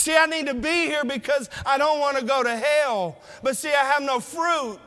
See, 0.04 0.14
I 0.14 0.26
need 0.26 0.48
to 0.48 0.54
be 0.54 0.84
here 0.84 1.02
because 1.02 1.48
I 1.64 1.78
don't 1.78 1.98
want 1.98 2.18
to 2.18 2.24
go 2.26 2.42
to 2.42 2.54
hell. 2.54 3.16
But 3.42 3.56
see, 3.56 3.70
I 3.70 3.84
have 3.84 4.02
no 4.02 4.20
fruit. 4.20 4.78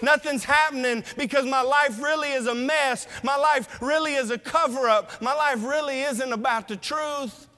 Nothing's 0.00 0.44
happening 0.44 1.02
because 1.18 1.46
my 1.46 1.62
life 1.62 2.00
really 2.00 2.30
is 2.30 2.46
a 2.46 2.54
mess. 2.54 3.08
My 3.24 3.34
life 3.34 3.82
really 3.82 4.14
is 4.14 4.30
a 4.30 4.38
cover 4.38 4.88
up. 4.88 5.20
My 5.20 5.34
life 5.34 5.64
really 5.64 6.02
isn't 6.02 6.32
about 6.32 6.68
the 6.68 6.76
truth. 6.76 7.48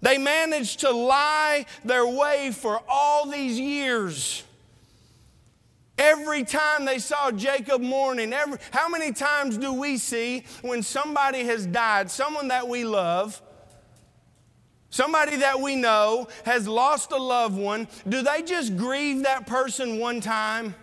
They 0.00 0.18
managed 0.18 0.80
to 0.80 0.90
lie 0.90 1.66
their 1.84 2.04
way 2.04 2.50
for 2.50 2.80
all 2.88 3.30
these 3.30 3.56
years. 3.56 4.42
Every 5.96 6.42
time 6.42 6.86
they 6.86 6.98
saw 6.98 7.30
Jacob 7.30 7.80
mourning, 7.80 8.32
every, 8.32 8.58
how 8.72 8.88
many 8.88 9.12
times 9.12 9.58
do 9.58 9.72
we 9.72 9.96
see 9.96 10.42
when 10.62 10.82
somebody 10.82 11.44
has 11.44 11.66
died, 11.66 12.10
someone 12.10 12.48
that 12.48 12.66
we 12.66 12.82
love, 12.82 13.40
somebody 14.92 15.36
that 15.38 15.58
we 15.58 15.74
know 15.74 16.28
has 16.44 16.68
lost 16.68 17.10
a 17.10 17.16
loved 17.16 17.58
one, 17.58 17.88
do 18.08 18.22
they 18.22 18.42
just 18.42 18.76
grieve 18.76 19.24
that 19.24 19.48
person 19.48 19.98
one 19.98 20.20
time? 20.20 20.76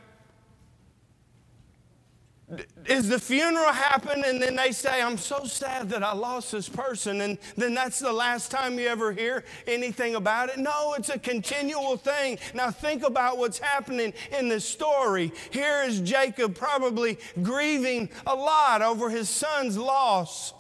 Is 2.88 3.08
the 3.08 3.20
funeral 3.20 3.72
happen 3.72 4.24
and 4.26 4.42
then 4.42 4.56
they 4.56 4.72
say, 4.72 5.04
I'm 5.04 5.20
so 5.20 5.44
sad 5.44 5.90
that 5.90 6.02
I 6.02 6.14
lost 6.14 6.52
this 6.52 6.68
person, 6.68 7.22
and 7.22 7.38
then 7.56 7.76
that's 7.76 8.00
the 8.00 8.12
last 8.12 8.50
time 8.50 8.80
you 8.80 8.88
ever 8.88 9.12
hear 9.12 9.44
anything 9.68 10.16
about 10.16 10.50
it? 10.50 10.58
No, 10.58 10.96
it's 10.98 11.10
a 11.10 11.20
continual 11.20 11.96
thing. 11.96 12.40
Now, 12.56 12.72
think 12.72 13.04
about 13.04 13.38
what's 13.38 13.60
happening 13.60 14.14
in 14.36 14.50
this 14.50 14.66
story. 14.66 15.32
Here 15.52 15.84
is 15.84 16.02
Jacob 16.02 16.56
probably 16.56 17.20
grieving 17.44 18.10
a 18.26 18.34
lot 18.34 18.82
over 18.82 19.12
his 19.12 19.30
son's 19.30 19.78
loss. 19.78 20.56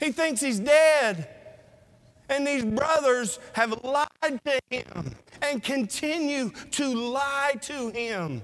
He 0.00 0.10
thinks 0.10 0.40
he's 0.40 0.58
dead. 0.58 1.28
And 2.28 2.46
these 2.46 2.64
brothers 2.64 3.38
have 3.54 3.82
lied 3.82 4.40
to 4.44 4.60
him 4.70 5.14
and 5.42 5.62
continue 5.62 6.50
to 6.72 6.94
lie 6.94 7.54
to 7.62 7.90
him. 7.90 8.42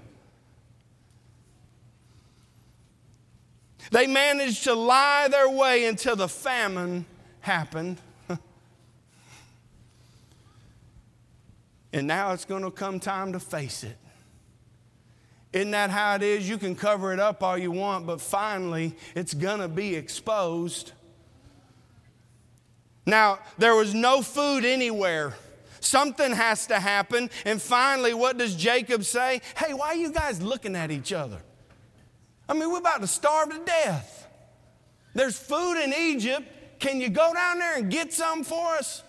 They 3.90 4.06
managed 4.06 4.64
to 4.64 4.74
lie 4.74 5.28
their 5.28 5.48
way 5.50 5.84
until 5.84 6.16
the 6.16 6.28
famine 6.28 7.04
happened. 7.40 7.98
and 11.92 12.06
now 12.06 12.32
it's 12.32 12.44
going 12.44 12.62
to 12.62 12.70
come 12.70 12.98
time 12.98 13.32
to 13.32 13.40
face 13.40 13.84
it. 13.84 13.96
Isn't 15.52 15.70
that 15.70 15.90
how 15.90 16.16
it 16.16 16.22
is? 16.22 16.48
You 16.48 16.58
can 16.58 16.74
cover 16.74 17.12
it 17.12 17.20
up 17.20 17.42
all 17.42 17.56
you 17.56 17.70
want, 17.70 18.06
but 18.06 18.20
finally 18.20 18.96
it's 19.14 19.34
going 19.34 19.60
to 19.60 19.68
be 19.68 19.94
exposed. 19.94 20.92
Now, 23.06 23.38
there 23.58 23.74
was 23.74 23.94
no 23.94 24.22
food 24.22 24.64
anywhere. 24.64 25.34
Something 25.80 26.32
has 26.32 26.66
to 26.68 26.80
happen. 26.80 27.30
And 27.44 27.60
finally, 27.60 28.14
what 28.14 28.38
does 28.38 28.56
Jacob 28.56 29.04
say? 29.04 29.42
Hey, 29.56 29.74
why 29.74 29.88
are 29.88 29.94
you 29.96 30.10
guys 30.10 30.40
looking 30.40 30.74
at 30.74 30.90
each 30.90 31.12
other? 31.12 31.40
I 32.48 32.54
mean, 32.54 32.70
we're 32.70 32.78
about 32.78 33.00
to 33.00 33.06
starve 33.06 33.50
to 33.50 33.58
death. 33.64 34.28
There's 35.14 35.38
food 35.38 35.82
in 35.82 35.92
Egypt. 35.92 36.48
Can 36.78 37.00
you 37.00 37.08
go 37.08 37.32
down 37.32 37.58
there 37.58 37.76
and 37.76 37.90
get 37.90 38.12
some 38.12 38.44
for 38.44 38.74
us? 38.74 39.02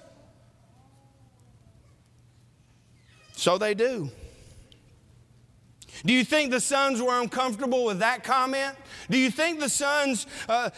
So 3.34 3.58
they 3.58 3.74
do. 3.74 4.10
Do 6.04 6.14
you 6.14 6.24
think 6.24 6.52
the 6.52 6.60
sons 6.60 7.02
were 7.02 7.20
uncomfortable 7.20 7.86
with 7.86 8.00
that 8.00 8.24
comment? 8.24 8.76
Do 9.10 9.18
you 9.18 9.30
think 9.30 9.60
the 9.60 9.70
sons 9.70 10.28
uh, 10.50 10.70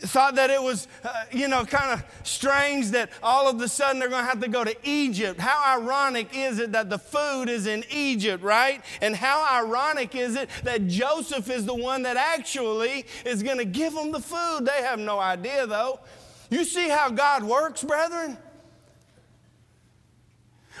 thought 0.00 0.34
that 0.34 0.50
it 0.50 0.62
was, 0.62 0.88
uh, 1.04 1.24
you 1.32 1.48
know, 1.48 1.64
kind 1.64 1.92
of 1.92 2.04
strange 2.24 2.90
that 2.90 3.10
all 3.22 3.48
of 3.48 3.60
a 3.60 3.68
sudden 3.68 3.98
they're 3.98 4.08
going 4.08 4.24
to 4.24 4.28
have 4.28 4.40
to 4.40 4.48
go 4.48 4.64
to 4.64 4.76
Egypt? 4.84 5.40
How 5.40 5.78
ironic 5.78 6.36
is 6.36 6.58
it 6.58 6.72
that 6.72 6.90
the 6.90 6.98
food 6.98 7.48
is 7.48 7.66
in 7.66 7.84
Egypt, 7.90 8.42
right? 8.42 8.82
And 9.00 9.14
how 9.14 9.46
ironic 9.64 10.14
is 10.14 10.36
it 10.36 10.50
that 10.64 10.86
Joseph 10.86 11.48
is 11.50 11.64
the 11.64 11.74
one 11.74 12.02
that 12.02 12.16
actually 12.16 13.06
is 13.24 13.42
going 13.42 13.58
to 13.58 13.64
give 13.64 13.94
them 13.94 14.12
the 14.12 14.20
food? 14.20 14.66
They 14.66 14.82
have 14.82 14.98
no 14.98 15.18
idea, 15.18 15.66
though. 15.66 16.00
You 16.50 16.64
see 16.64 16.88
how 16.88 17.10
God 17.10 17.44
works, 17.44 17.84
brethren? 17.84 18.38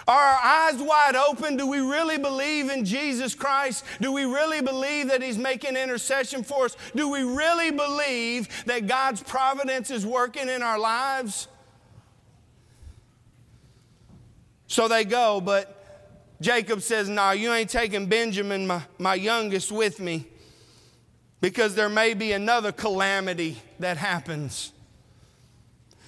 Are 0.08 0.18
our 0.18 0.40
eyes 0.42 0.80
wide 0.80 1.16
open? 1.16 1.58
Do 1.58 1.66
we 1.66 1.80
really 1.80 2.16
believe 2.16 2.70
in 2.70 2.86
Jesus 2.86 3.34
Christ? 3.34 3.84
Do 4.00 4.10
we 4.10 4.24
really 4.24 4.62
believe 4.62 5.08
that 5.08 5.22
He's 5.22 5.36
making 5.36 5.76
intercession 5.76 6.42
for 6.42 6.64
us? 6.64 6.76
Do 6.96 7.10
we 7.10 7.22
really 7.22 7.70
believe 7.70 8.64
that 8.64 8.86
God's 8.86 9.22
providence 9.22 9.90
is 9.90 10.06
working 10.06 10.48
in 10.48 10.62
our 10.62 10.78
lives? 10.78 11.46
So 14.66 14.88
they 14.88 15.04
go, 15.04 15.42
but 15.42 15.74
Jacob 16.40 16.80
says, 16.80 17.10
No, 17.10 17.14
nah, 17.14 17.30
you 17.32 17.52
ain't 17.52 17.68
taking 17.68 18.06
Benjamin, 18.06 18.66
my, 18.66 18.82
my 18.98 19.14
youngest, 19.14 19.70
with 19.70 20.00
me 20.00 20.26
because 21.42 21.74
there 21.74 21.90
may 21.90 22.14
be 22.14 22.32
another 22.32 22.72
calamity 22.72 23.58
that 23.78 23.98
happens. 23.98 24.72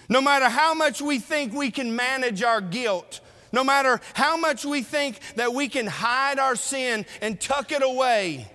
No 0.08 0.22
matter 0.22 0.48
how 0.48 0.72
much 0.72 1.02
we 1.02 1.18
think 1.18 1.52
we 1.52 1.70
can 1.70 1.94
manage 1.94 2.42
our 2.42 2.60
guilt, 2.60 3.20
no 3.52 3.64
matter 3.64 4.00
how 4.14 4.36
much 4.36 4.64
we 4.64 4.82
think 4.82 5.18
that 5.36 5.52
we 5.52 5.68
can 5.68 5.86
hide 5.86 6.38
our 6.38 6.56
sin 6.56 7.06
and 7.20 7.40
tuck 7.40 7.72
it 7.72 7.82
away. 7.82 8.50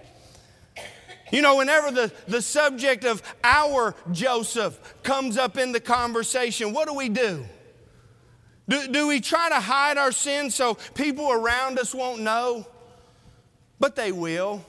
You 1.32 1.42
know, 1.42 1.58
whenever 1.58 1.92
the, 1.92 2.12
the 2.28 2.42
subject 2.42 3.04
of 3.04 3.22
our 3.44 3.96
Joseph 4.12 4.80
comes 5.04 5.38
up 5.38 5.58
in 5.58 5.72
the 5.72 5.80
conversation, 5.80 6.72
what 6.72 6.88
do 6.88 6.94
we 6.94 7.10
do? 7.10 7.46
Do, 8.68 8.88
do 8.88 9.08
we 9.08 9.22
try 9.22 9.50
to 9.50 9.60
hide 9.60 9.98
our 9.98 10.12
sin 10.12 10.50
so 10.50 10.76
people 10.94 11.32
around 11.32 11.78
us 11.78 11.94
won't 11.94 12.22
know? 12.22 12.66
But 13.80 13.96
they 13.96 14.12
will. 14.12 14.66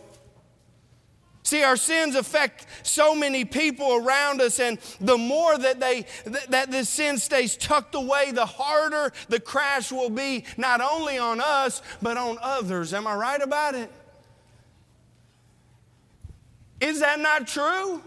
See, 1.47 1.63
our 1.63 1.77
sins 1.77 2.17
affect 2.17 2.67
so 2.83 3.15
many 3.15 3.45
people 3.45 3.95
around 3.95 4.41
us, 4.41 4.59
and 4.59 4.81
the 5.01 5.17
more 5.17 5.57
that 5.57 5.79
they 5.79 6.05
that 6.49 6.73
this 6.73 6.89
sin 6.89 7.19
stays 7.19 7.57
tucked 7.57 7.95
away, 7.95 8.33
the 8.33 8.45
harder 8.45 9.13
the 9.29 9.39
crash 9.39 9.93
will 9.93 10.11
be, 10.11 10.45
not 10.57 10.81
only 10.81 11.19
on 11.19 11.41
us, 11.41 11.83
but 12.03 12.17
on 12.17 12.39
others. 12.43 12.93
Am 12.93 13.07
I 13.07 13.15
right 13.15 13.41
about 13.41 13.77
it? 13.77 13.93
Is 16.81 16.99
that 16.99 17.21
not 17.21 17.47
true? 17.47 18.03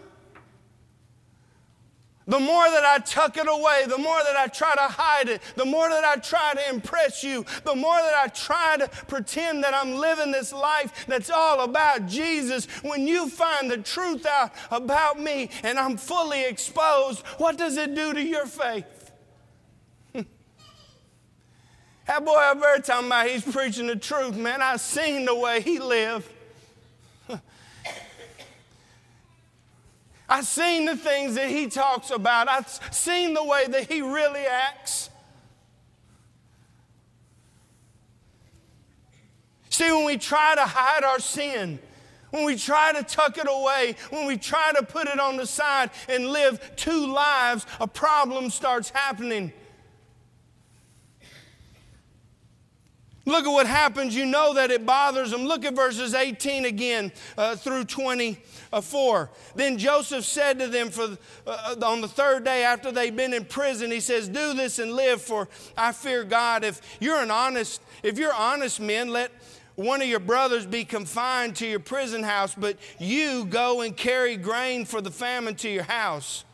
The 2.29 2.39
more 2.39 2.69
that 2.69 2.85
I 2.85 2.99
tuck 2.99 3.35
it 3.37 3.47
away, 3.47 3.85
the 3.87 3.97
more 3.97 4.19
that 4.23 4.35
I 4.35 4.45
try 4.45 4.75
to 4.75 4.83
hide 4.83 5.29
it, 5.29 5.41
the 5.55 5.65
more 5.65 5.89
that 5.89 6.05
I 6.05 6.17
try 6.17 6.53
to 6.53 6.69
impress 6.69 7.23
you, 7.23 7.43
the 7.63 7.75
more 7.75 7.95
that 7.95 8.13
I 8.13 8.27
try 8.27 8.77
to 8.77 8.87
pretend 9.07 9.63
that 9.63 9.73
I'm 9.73 9.95
living 9.95 10.31
this 10.31 10.53
life 10.53 11.07
that's 11.07 11.31
all 11.31 11.61
about 11.61 12.05
Jesus, 12.05 12.67
when 12.83 13.07
you 13.07 13.29
find 13.29 13.71
the 13.71 13.79
truth 13.79 14.27
out 14.27 14.51
about 14.69 15.19
me 15.19 15.49
and 15.63 15.79
I'm 15.79 15.97
fully 15.97 16.45
exposed, 16.45 17.25
what 17.39 17.57
does 17.57 17.77
it 17.77 17.95
do 17.95 18.13
to 18.13 18.21
your 18.21 18.45
faith? 18.45 19.11
that 20.13 20.27
boy 22.23 22.35
up 22.35 22.59
there 22.59 22.77
talking 22.77 23.07
about 23.07 23.27
he's 23.27 23.43
preaching 23.43 23.87
the 23.87 23.95
truth, 23.95 24.37
man. 24.37 24.61
I've 24.61 24.81
seen 24.81 25.25
the 25.25 25.33
way 25.33 25.61
he 25.61 25.79
lived. 25.79 26.31
I've 30.29 30.45
seen 30.45 30.85
the 30.85 30.95
things 30.95 31.35
that 31.35 31.49
he 31.49 31.67
talks 31.67 32.11
about. 32.11 32.47
I've 32.47 32.69
seen 32.91 33.33
the 33.33 33.43
way 33.43 33.65
that 33.67 33.91
he 33.91 34.01
really 34.01 34.45
acts. 34.45 35.09
See, 39.69 39.91
when 39.91 40.05
we 40.05 40.17
try 40.17 40.55
to 40.55 40.65
hide 40.65 41.03
our 41.03 41.19
sin, 41.19 41.79
when 42.29 42.45
we 42.45 42.57
try 42.57 42.93
to 42.93 43.01
tuck 43.01 43.37
it 43.37 43.47
away, 43.49 43.95
when 44.11 44.27
we 44.27 44.37
try 44.37 44.71
to 44.73 44.83
put 44.85 45.07
it 45.07 45.19
on 45.19 45.37
the 45.37 45.47
side 45.47 45.89
and 46.07 46.27
live 46.27 46.75
two 46.75 47.11
lives, 47.11 47.65
a 47.79 47.87
problem 47.87 48.49
starts 48.51 48.89
happening. 48.89 49.51
Look 53.29 53.45
at 53.45 53.51
what 53.51 53.67
happens. 53.67 54.15
You 54.15 54.25
know 54.25 54.55
that 54.55 54.71
it 54.71 54.87
bothers 54.87 55.29
them. 55.29 55.45
Look 55.45 55.63
at 55.63 55.75
verses 55.75 56.15
18 56.15 56.65
again 56.65 57.11
uh, 57.37 57.55
through 57.55 57.85
24. 57.85 59.29
Then 59.53 59.77
Joseph 59.77 60.25
said 60.25 60.57
to 60.57 60.67
them 60.67 60.89
for, 60.89 61.15
uh, 61.45 61.75
on 61.83 62.01
the 62.01 62.07
third 62.07 62.43
day 62.43 62.63
after 62.63 62.91
they'd 62.91 63.15
been 63.15 63.35
in 63.35 63.45
prison, 63.45 63.91
he 63.91 63.99
says, 63.99 64.27
Do 64.27 64.55
this 64.55 64.79
and 64.79 64.93
live, 64.93 65.21
for 65.21 65.47
I 65.77 65.91
fear 65.91 66.23
God. 66.23 66.63
If 66.63 66.81
you're 66.99 67.21
an 67.21 67.29
honest, 67.29 67.83
if 68.01 68.17
you're 68.17 68.33
honest 68.33 68.79
men, 68.79 69.09
let 69.09 69.31
one 69.75 70.01
of 70.01 70.07
your 70.07 70.19
brothers 70.19 70.65
be 70.65 70.83
confined 70.83 71.55
to 71.57 71.67
your 71.67 71.79
prison 71.79 72.23
house, 72.23 72.55
but 72.55 72.77
you 72.97 73.45
go 73.45 73.81
and 73.81 73.95
carry 73.95 74.37
grain 74.37 74.85
for 74.85 75.01
the 75.01 75.11
famine 75.11 75.53
to 75.57 75.69
your 75.69 75.83
house. 75.83 76.45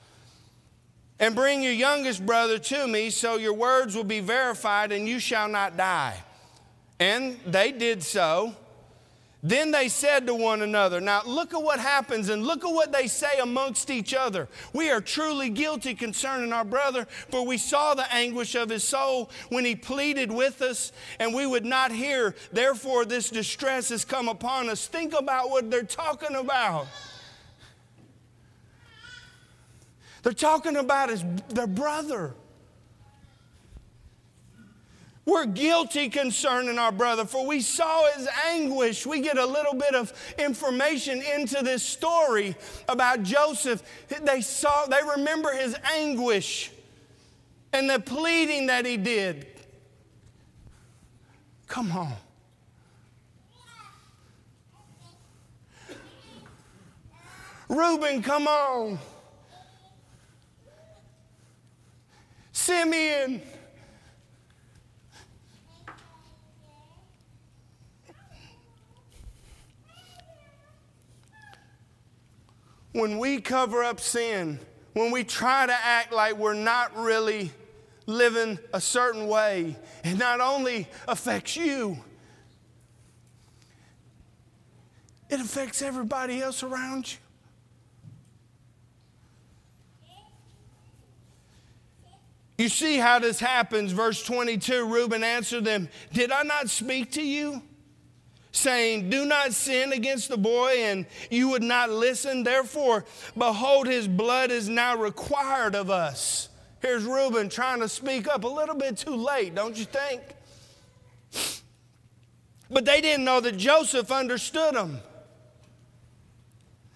And 1.21 1.33
bring 1.33 1.63
your 1.63 1.71
youngest 1.71 2.25
brother 2.25 2.59
to 2.59 2.85
me, 2.85 3.11
so 3.11 3.37
your 3.37 3.53
words 3.53 3.95
will 3.95 4.03
be 4.03 4.19
verified 4.19 4.91
and 4.91 5.07
you 5.07 5.19
shall 5.19 5.47
not 5.47 5.77
die. 5.77 6.21
And 6.99 7.39
they 7.45 7.71
did 7.71 8.03
so. 8.03 8.55
Then 9.45 9.69
they 9.69 9.89
said 9.89 10.25
to 10.25 10.33
one 10.33 10.63
another, 10.63 10.99
Now 10.99 11.21
look 11.23 11.53
at 11.53 11.61
what 11.61 11.79
happens 11.79 12.29
and 12.29 12.43
look 12.43 12.65
at 12.65 12.73
what 12.73 12.91
they 12.91 13.05
say 13.05 13.37
amongst 13.39 13.91
each 13.91 14.11
other. 14.11 14.47
We 14.73 14.89
are 14.89 14.99
truly 14.99 15.51
guilty 15.51 15.93
concerning 15.93 16.51
our 16.51 16.65
brother, 16.65 17.05
for 17.29 17.45
we 17.45 17.59
saw 17.59 17.93
the 17.93 18.11
anguish 18.11 18.55
of 18.55 18.71
his 18.71 18.83
soul 18.83 19.29
when 19.49 19.63
he 19.63 19.75
pleaded 19.75 20.31
with 20.31 20.63
us, 20.63 20.91
and 21.19 21.31
we 21.31 21.45
would 21.45 21.63
not 21.63 21.91
hear. 21.91 22.33
Therefore, 22.51 23.05
this 23.05 23.29
distress 23.29 23.89
has 23.89 24.03
come 24.03 24.29
upon 24.29 24.67
us. 24.67 24.87
Think 24.87 25.13
about 25.13 25.51
what 25.51 25.69
they're 25.69 25.83
talking 25.83 26.35
about. 26.35 26.87
They're 30.23 30.33
talking 30.33 30.75
about 30.75 31.09
his, 31.11 31.23
their 31.49 31.67
brother. 31.67 32.33
We're 35.25 35.47
guilty 35.47 36.09
concerning 36.09 36.77
our 36.77 36.91
brother, 36.91 37.25
for 37.25 37.47
we 37.47 37.61
saw 37.61 38.11
his 38.13 38.27
anguish. 38.47 39.07
We 39.07 39.21
get 39.21 39.39
a 39.39 39.45
little 39.45 39.73
bit 39.73 39.95
of 39.95 40.13
information 40.37 41.21
into 41.21 41.63
this 41.63 41.81
story 41.81 42.55
about 42.87 43.23
Joseph. 43.23 43.81
They 44.21 44.41
saw, 44.41 44.85
they 44.85 45.01
remember 45.17 45.51
his 45.51 45.75
anguish 45.95 46.71
and 47.73 47.89
the 47.89 47.99
pleading 47.99 48.67
that 48.67 48.85
he 48.85 48.97
did. 48.97 49.47
Come 51.67 51.91
on. 51.91 52.13
Reuben, 57.67 58.21
come 58.21 58.47
on. 58.47 58.99
Simeon. 62.51 63.41
When 72.95 73.19
we 73.19 73.41
cover 73.41 73.83
up 73.83 73.99
sin, 73.99 74.57
when 74.93 75.11
we 75.11 75.25
try 75.25 75.65
to 75.65 75.73
act 75.73 76.13
like 76.13 76.37
we're 76.37 76.53
not 76.53 76.95
really 76.95 77.51
living 78.05 78.57
a 78.73 78.79
certain 78.79 79.27
way, 79.27 79.75
it 80.05 80.17
not 80.17 80.39
only 80.39 80.87
affects 81.05 81.57
you, 81.57 81.97
it 85.29 85.41
affects 85.41 85.81
everybody 85.81 86.41
else 86.41 86.63
around 86.63 87.11
you. 87.11 87.17
You 92.57 92.69
see 92.69 92.95
how 92.95 93.19
this 93.19 93.41
happens. 93.41 93.91
Verse 93.91 94.23
22 94.23 94.87
Reuben 94.87 95.21
answered 95.21 95.65
them, 95.65 95.89
Did 96.13 96.31
I 96.31 96.43
not 96.43 96.69
speak 96.69 97.11
to 97.11 97.21
you? 97.21 97.61
Saying, 98.55 99.09
Do 99.09 99.25
not 99.25 99.53
sin 99.53 99.91
against 99.93 100.29
the 100.29 100.37
boy, 100.37 100.83
and 100.83 101.05
you 101.29 101.49
would 101.49 101.63
not 101.63 101.89
listen. 101.89 102.43
Therefore, 102.43 103.05
behold, 103.37 103.87
his 103.87 104.07
blood 104.07 104.51
is 104.51 104.69
now 104.69 104.95
required 104.95 105.75
of 105.75 105.89
us. 105.89 106.49
Here's 106.81 107.03
Reuben 107.03 107.49
trying 107.49 107.79
to 107.79 107.89
speak 107.89 108.27
up 108.27 108.43
a 108.43 108.47
little 108.47 108.75
bit 108.75 108.97
too 108.97 109.15
late, 109.15 109.55
don't 109.55 109.77
you 109.77 109.85
think? 109.85 110.21
But 112.69 112.85
they 112.85 113.01
didn't 113.01 113.25
know 113.25 113.39
that 113.41 113.57
Joseph 113.57 114.11
understood 114.11 114.75
them. 114.75 114.99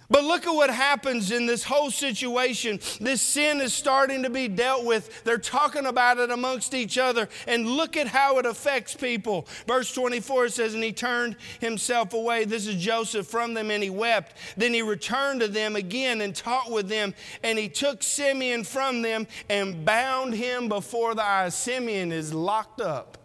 But 0.10 0.24
look 0.24 0.48
at 0.48 0.56
what 0.56 0.72
happens 0.72 1.32
in 1.32 1.46
this 1.46 1.64
whole 1.64 1.92
situation. 1.92 2.80
This 3.00 3.22
sin 3.22 3.62
is 3.62 3.74
starting 3.74 4.24
to 4.24 4.30
be 4.30 4.48
dealt 4.48 4.84
with. 4.84 5.24
They're 5.24 5.38
talking 5.38 5.86
about 5.86 6.18
it 6.18 6.32
amongst 6.32 6.74
each 6.74 6.98
other. 6.98 7.30
And 7.48 7.68
look 7.68 7.96
at 7.96 8.08
how 8.08 8.40
it 8.40 8.48
affects 8.48 8.96
people. 8.96 9.48
Verse 9.68 9.94
24 9.94 10.50
says, 10.50 10.74
And 10.74 10.84
he 10.84 10.92
turned 10.92 11.36
himself 11.60 12.14
away. 12.14 12.46
This 12.46 12.66
is 12.66 12.84
Joseph 12.84 13.28
from 13.28 13.54
them, 13.54 13.70
and 13.70 13.84
he 13.84 13.92
wept. 13.92 14.36
Then 14.58 14.74
he 14.74 14.82
returned 14.82 15.42
to 15.42 15.48
them 15.48 15.76
again 15.76 16.22
and 16.22 16.36
talked 16.36 16.72
with 16.72 16.90
them. 16.90 17.14
And 17.44 17.60
he 17.60 17.70
took 17.70 18.02
Simeon 18.02 18.64
from 18.64 19.04
them 19.04 19.28
and 19.48 19.86
bound 19.86 20.34
him 20.34 20.70
before 20.70 21.14
the 21.14 21.24
eyes. 21.24 21.54
Simeon 21.54 22.12
is 22.12 22.34
locked 22.34 22.82
up. 22.82 23.19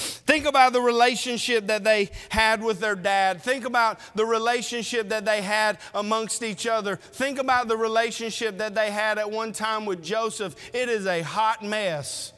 Think 0.00 0.46
about 0.46 0.72
the 0.72 0.80
relationship 0.80 1.66
that 1.66 1.84
they 1.84 2.10
had 2.28 2.62
with 2.62 2.80
their 2.80 2.94
dad. 2.94 3.42
Think 3.42 3.64
about 3.64 3.98
the 4.14 4.24
relationship 4.24 5.08
that 5.08 5.24
they 5.24 5.42
had 5.42 5.78
amongst 5.94 6.42
each 6.42 6.66
other. 6.66 6.96
Think 6.96 7.38
about 7.38 7.68
the 7.68 7.76
relationship 7.76 8.58
that 8.58 8.74
they 8.74 8.90
had 8.90 9.18
at 9.18 9.30
one 9.30 9.52
time 9.52 9.86
with 9.86 10.02
Joseph. 10.02 10.54
It 10.74 10.88
is 10.88 11.06
a 11.06 11.22
hot 11.22 11.64
mess. 11.64 12.32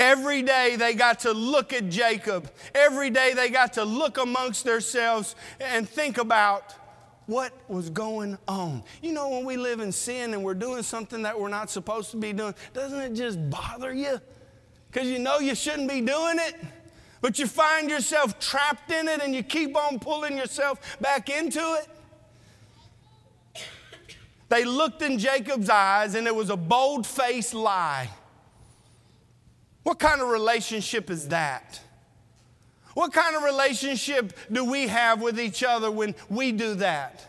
Every 0.00 0.42
day 0.42 0.76
they 0.76 0.94
got 0.94 1.20
to 1.20 1.32
look 1.32 1.72
at 1.72 1.88
Jacob. 1.88 2.50
Every 2.74 3.10
day 3.10 3.34
they 3.34 3.48
got 3.50 3.72
to 3.74 3.84
look 3.84 4.16
amongst 4.16 4.64
themselves 4.64 5.34
and 5.60 5.88
think 5.88 6.18
about 6.18 6.74
what 7.28 7.52
was 7.68 7.90
going 7.90 8.38
on. 8.48 8.82
You 9.02 9.12
know, 9.12 9.28
when 9.28 9.44
we 9.44 9.58
live 9.58 9.80
in 9.80 9.92
sin 9.92 10.32
and 10.32 10.42
we're 10.42 10.54
doing 10.54 10.82
something 10.82 11.22
that 11.22 11.38
we're 11.38 11.50
not 11.50 11.68
supposed 11.68 12.10
to 12.12 12.16
be 12.16 12.32
doing, 12.32 12.54
doesn't 12.72 12.98
it 12.98 13.12
just 13.12 13.38
bother 13.50 13.92
you? 13.92 14.18
Because 14.90 15.08
you 15.08 15.18
know 15.18 15.38
you 15.38 15.54
shouldn't 15.54 15.90
be 15.90 16.00
doing 16.00 16.38
it, 16.38 16.54
but 17.20 17.38
you 17.38 17.46
find 17.46 17.90
yourself 17.90 18.38
trapped 18.40 18.90
in 18.90 19.08
it 19.08 19.20
and 19.22 19.34
you 19.34 19.42
keep 19.42 19.76
on 19.76 19.98
pulling 19.98 20.38
yourself 20.38 20.98
back 21.02 21.28
into 21.28 21.60
it. 21.60 21.86
They 24.48 24.64
looked 24.64 25.02
in 25.02 25.18
Jacob's 25.18 25.68
eyes 25.68 26.14
and 26.14 26.26
it 26.26 26.34
was 26.34 26.48
a 26.48 26.56
bold 26.56 27.06
faced 27.06 27.52
lie. 27.52 28.08
What 29.82 29.98
kind 29.98 30.22
of 30.22 30.28
relationship 30.28 31.10
is 31.10 31.28
that? 31.28 31.80
What 32.98 33.12
kind 33.12 33.36
of 33.36 33.44
relationship 33.44 34.32
do 34.50 34.64
we 34.64 34.88
have 34.88 35.22
with 35.22 35.38
each 35.38 35.62
other 35.62 35.88
when 35.88 36.16
we 36.28 36.50
do 36.50 36.74
that? 36.74 37.24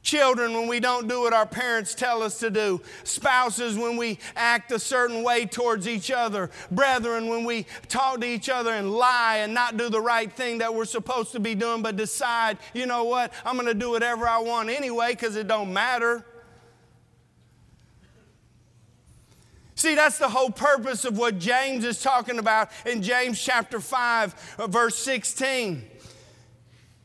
Children, 0.00 0.54
when 0.54 0.66
we 0.66 0.80
don't 0.80 1.08
do 1.08 1.20
what 1.20 1.34
our 1.34 1.44
parents 1.44 1.94
tell 1.94 2.22
us 2.22 2.38
to 2.38 2.48
do. 2.48 2.80
Spouses, 3.04 3.76
when 3.76 3.98
we 3.98 4.18
act 4.34 4.72
a 4.72 4.78
certain 4.78 5.22
way 5.22 5.44
towards 5.44 5.86
each 5.86 6.10
other. 6.10 6.50
Brethren, 6.70 7.28
when 7.28 7.44
we 7.44 7.66
talk 7.88 8.22
to 8.22 8.26
each 8.26 8.48
other 8.48 8.72
and 8.72 8.92
lie 8.92 9.40
and 9.42 9.52
not 9.52 9.76
do 9.76 9.90
the 9.90 10.00
right 10.00 10.32
thing 10.32 10.56
that 10.56 10.74
we're 10.74 10.86
supposed 10.86 11.32
to 11.32 11.38
be 11.38 11.54
doing, 11.54 11.82
but 11.82 11.96
decide, 11.96 12.56
you 12.72 12.86
know 12.86 13.04
what, 13.04 13.30
I'm 13.44 13.56
going 13.56 13.66
to 13.66 13.74
do 13.74 13.90
whatever 13.90 14.26
I 14.26 14.38
want 14.38 14.70
anyway 14.70 15.10
because 15.10 15.36
it 15.36 15.46
don't 15.46 15.70
matter. 15.70 16.24
See, 19.80 19.94
that's 19.94 20.18
the 20.18 20.28
whole 20.28 20.50
purpose 20.50 21.06
of 21.06 21.16
what 21.16 21.38
James 21.38 21.86
is 21.86 22.02
talking 22.02 22.38
about 22.38 22.68
in 22.84 23.00
James 23.00 23.42
chapter 23.42 23.80
5, 23.80 24.56
uh, 24.58 24.66
verse 24.66 24.94
16. 24.96 25.82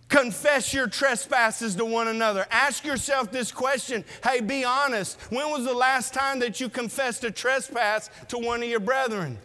Confess 0.10 0.74
your 0.74 0.88
trespasses 0.88 1.76
to 1.76 1.86
one 1.86 2.10
another. 2.10 2.46
Ask 2.52 2.84
yourself 2.84 3.32
this 3.32 3.50
question 3.50 4.04
hey, 4.26 4.42
be 4.42 4.66
honest. 4.66 5.18
When 5.30 5.52
was 5.52 5.64
the 5.64 5.74
last 5.74 6.14
time 6.14 6.40
that 6.40 6.60
you 6.60 6.68
confessed 6.68 7.24
a 7.24 7.32
trespass 7.32 8.10
to 8.28 8.38
one 8.38 8.62
of 8.62 8.68
your 8.68 8.82
brethren? 8.82 9.38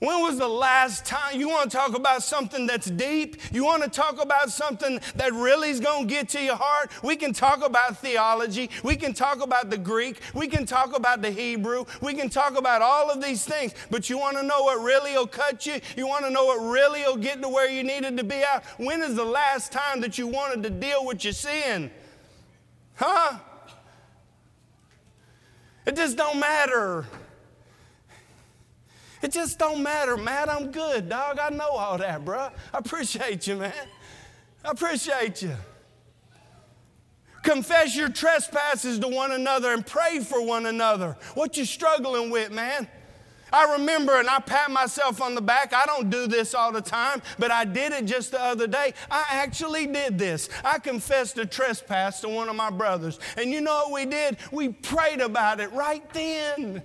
When 0.00 0.22
was 0.22 0.38
the 0.38 0.48
last 0.48 1.04
time 1.04 1.38
you 1.38 1.50
want 1.50 1.70
to 1.70 1.76
talk 1.76 1.94
about 1.94 2.22
something 2.22 2.66
that's 2.66 2.90
deep? 2.90 3.36
You 3.52 3.66
want 3.66 3.82
to 3.82 3.90
talk 3.90 4.20
about 4.20 4.50
something 4.50 4.98
that 5.16 5.34
really 5.34 5.68
is 5.68 5.78
going 5.78 6.08
to 6.08 6.14
get 6.14 6.30
to 6.30 6.42
your 6.42 6.56
heart? 6.56 6.90
We 7.02 7.16
can 7.16 7.34
talk 7.34 7.62
about 7.62 7.98
theology. 7.98 8.70
We 8.82 8.96
can 8.96 9.12
talk 9.12 9.42
about 9.42 9.68
the 9.68 9.76
Greek. 9.76 10.20
We 10.32 10.48
can 10.48 10.64
talk 10.64 10.96
about 10.96 11.20
the 11.20 11.30
Hebrew. 11.30 11.84
We 12.00 12.14
can 12.14 12.30
talk 12.30 12.56
about 12.56 12.80
all 12.80 13.10
of 13.10 13.22
these 13.22 13.44
things. 13.44 13.74
But 13.90 14.08
you 14.08 14.16
want 14.16 14.38
to 14.38 14.42
know 14.42 14.62
what 14.62 14.82
really 14.82 15.12
will 15.12 15.26
cut 15.26 15.66
you? 15.66 15.80
You 15.98 16.06
want 16.06 16.24
to 16.24 16.30
know 16.30 16.46
what 16.46 16.60
really 16.60 17.02
will 17.02 17.18
get 17.18 17.42
to 17.42 17.48
where 17.50 17.68
you 17.68 17.84
needed 17.84 18.16
to 18.16 18.24
be 18.24 18.36
at? 18.36 18.64
When 18.78 19.02
is 19.02 19.14
the 19.16 19.24
last 19.24 19.70
time 19.70 20.00
that 20.00 20.16
you 20.16 20.26
wanted 20.26 20.62
to 20.62 20.70
deal 20.70 21.04
with 21.04 21.24
your 21.24 21.34
sin? 21.34 21.90
Huh? 22.94 23.38
It 25.84 25.94
just 25.94 26.16
don't 26.16 26.40
matter. 26.40 27.04
It 29.22 29.32
just 29.32 29.58
don't 29.58 29.82
matter, 29.82 30.16
Matt. 30.16 30.48
I'm 30.48 30.70
good, 30.70 31.08
dog. 31.08 31.38
I 31.38 31.50
know 31.50 31.68
all 31.68 31.98
that, 31.98 32.24
bro. 32.24 32.48
I 32.72 32.78
appreciate 32.78 33.46
you, 33.46 33.56
man. 33.56 33.72
I 34.64 34.70
appreciate 34.70 35.42
you. 35.42 35.54
Confess 37.42 37.96
your 37.96 38.08
trespasses 38.08 38.98
to 38.98 39.08
one 39.08 39.32
another 39.32 39.72
and 39.72 39.86
pray 39.86 40.20
for 40.20 40.44
one 40.44 40.66
another. 40.66 41.16
What 41.34 41.56
you 41.56 41.64
struggling 41.64 42.30
with, 42.30 42.50
man? 42.50 42.86
I 43.52 43.72
remember, 43.72 44.18
and 44.18 44.28
I 44.28 44.38
pat 44.38 44.70
myself 44.70 45.20
on 45.20 45.34
the 45.34 45.40
back. 45.40 45.72
I 45.72 45.84
don't 45.86 46.08
do 46.08 46.26
this 46.26 46.54
all 46.54 46.70
the 46.70 46.80
time, 46.80 47.20
but 47.38 47.50
I 47.50 47.64
did 47.64 47.92
it 47.92 48.04
just 48.04 48.30
the 48.30 48.40
other 48.40 48.66
day. 48.66 48.94
I 49.10 49.24
actually 49.30 49.86
did 49.86 50.18
this. 50.18 50.48
I 50.64 50.78
confessed 50.78 51.36
a 51.38 51.46
trespass 51.46 52.20
to 52.20 52.28
one 52.28 52.48
of 52.48 52.56
my 52.56 52.70
brothers. 52.70 53.18
And 53.36 53.50
you 53.50 53.60
know 53.60 53.88
what 53.88 53.92
we 53.92 54.06
did? 54.06 54.36
We 54.52 54.68
prayed 54.68 55.20
about 55.20 55.60
it 55.60 55.72
right 55.72 56.08
then. 56.12 56.82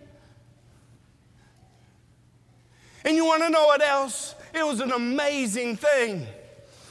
And 3.06 3.16
you 3.16 3.24
want 3.24 3.44
to 3.44 3.50
know 3.50 3.66
what 3.66 3.82
else? 3.82 4.36
It 4.54 4.66
was 4.66 4.82
an 4.82 4.92
amazing 4.92 5.78
thing. 5.78 6.26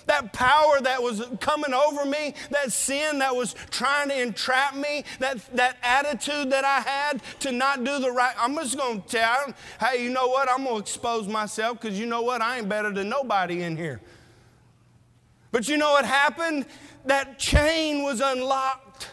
That 0.06 0.32
power 0.32 0.80
that 0.82 1.02
was 1.02 1.26
coming 1.40 1.72
over 1.72 2.04
me, 2.04 2.34
that 2.50 2.72
sin 2.72 3.18
that 3.18 3.34
was 3.34 3.54
trying 3.70 4.10
to 4.10 4.20
entrap 4.20 4.76
me, 4.76 5.04
that, 5.18 5.38
that 5.56 5.78
attitude 5.82 6.50
that 6.52 6.64
I 6.64 6.80
had 6.80 7.22
to 7.40 7.52
not 7.52 7.82
do 7.84 7.98
the 7.98 8.12
right. 8.12 8.34
I'm 8.38 8.54
just 8.54 8.76
going 8.76 9.02
to 9.02 9.08
tell, 9.08 9.54
hey, 9.80 10.04
you 10.04 10.10
know 10.10 10.28
what? 10.28 10.48
I'm 10.50 10.64
going 10.64 10.76
to 10.76 10.80
expose 10.80 11.26
myself 11.26 11.80
because 11.80 11.98
you 11.98 12.06
know 12.06 12.22
what? 12.22 12.42
I 12.42 12.58
ain't 12.58 12.68
better 12.68 12.92
than 12.92 13.08
nobody 13.08 13.62
in 13.62 13.76
here. 13.76 14.00
But 15.50 15.68
you 15.68 15.78
know 15.78 15.92
what 15.92 16.04
happened? 16.04 16.66
That 17.06 17.38
chain 17.38 18.02
was 18.02 18.20
unlocked. 18.20 19.08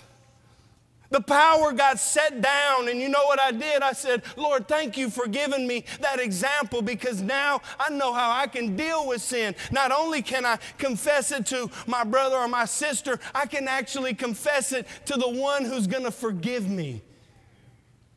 The 1.12 1.22
power 1.22 1.74
got 1.74 2.00
set 2.00 2.42
down, 2.42 2.88
and 2.88 3.00
you 3.00 3.10
know 3.10 3.26
what 3.26 3.40
I 3.40 3.52
did? 3.52 3.82
I 3.84 3.92
said, 3.92 4.24
Lord, 4.38 4.68
thank 4.70 4.98
you 4.98 5.10
for 5.10 5.28
giving 5.28 5.68
me 5.68 5.84
that 6.00 6.22
example 6.22 6.82
because 6.82 7.22
now 7.22 7.62
I 7.78 7.90
know 7.90 8.14
how 8.14 8.32
I 8.32 8.48
can 8.48 8.78
deal 8.78 9.06
with 9.08 9.22
sin. 9.22 9.54
Not 9.72 9.92
only 9.92 10.22
can 10.22 10.46
I 10.46 10.58
confess 10.78 11.32
it 11.34 11.46
to 11.48 11.70
my 11.86 12.06
brother 12.06 12.38
or 12.38 12.48
my 12.48 12.64
sister, 12.64 13.20
I 13.36 13.46
can 13.46 13.68
actually 13.68 14.14
confess 14.14 14.72
it 14.72 14.88
to 15.06 15.18
the 15.18 15.28
one 15.28 15.66
who's 15.66 15.86
going 15.86 16.06
to 16.06 16.12
forgive 16.12 16.70
me. 16.70 17.02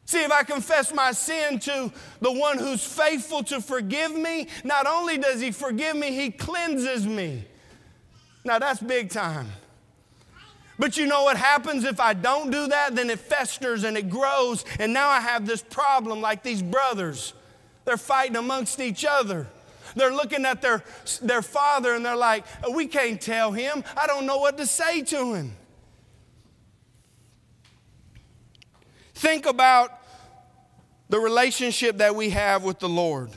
See, 0.06 0.22
if 0.22 0.30
I 0.30 0.44
confess 0.44 0.94
my 0.94 1.10
sin 1.12 1.58
to 1.60 1.90
the 2.20 2.30
one 2.30 2.58
who's 2.58 2.84
faithful 2.84 3.42
to 3.44 3.60
forgive 3.60 4.14
me, 4.14 4.46
not 4.62 4.86
only 4.86 5.18
does 5.18 5.40
he 5.40 5.50
forgive 5.50 5.96
me, 5.96 6.12
he 6.12 6.30
cleanses 6.30 7.06
me. 7.06 7.44
Now 8.44 8.60
that's 8.60 8.80
big 8.80 9.10
time. 9.10 9.48
But 10.78 10.96
you 10.96 11.06
know 11.06 11.24
what 11.24 11.36
happens 11.36 11.84
if 11.84 12.00
I 12.00 12.14
don't 12.14 12.50
do 12.50 12.66
that? 12.68 12.96
Then 12.96 13.10
it 13.10 13.20
festers 13.20 13.84
and 13.84 13.96
it 13.96 14.10
grows. 14.10 14.64
And 14.78 14.92
now 14.92 15.08
I 15.08 15.20
have 15.20 15.46
this 15.46 15.62
problem 15.62 16.20
like 16.20 16.42
these 16.42 16.62
brothers. 16.62 17.32
They're 17.84 17.96
fighting 17.96 18.36
amongst 18.36 18.80
each 18.80 19.04
other. 19.04 19.46
They're 19.94 20.12
looking 20.12 20.44
at 20.44 20.62
their, 20.62 20.82
their 21.22 21.42
father 21.42 21.94
and 21.94 22.04
they're 22.04 22.16
like, 22.16 22.44
We 22.72 22.86
can't 22.86 23.20
tell 23.20 23.52
him. 23.52 23.84
I 23.96 24.06
don't 24.06 24.26
know 24.26 24.38
what 24.38 24.56
to 24.58 24.66
say 24.66 25.02
to 25.02 25.34
him. 25.34 25.52
Think 29.14 29.46
about 29.46 29.92
the 31.08 31.20
relationship 31.20 31.98
that 31.98 32.16
we 32.16 32.30
have 32.30 32.64
with 32.64 32.80
the 32.80 32.88
Lord. 32.88 33.30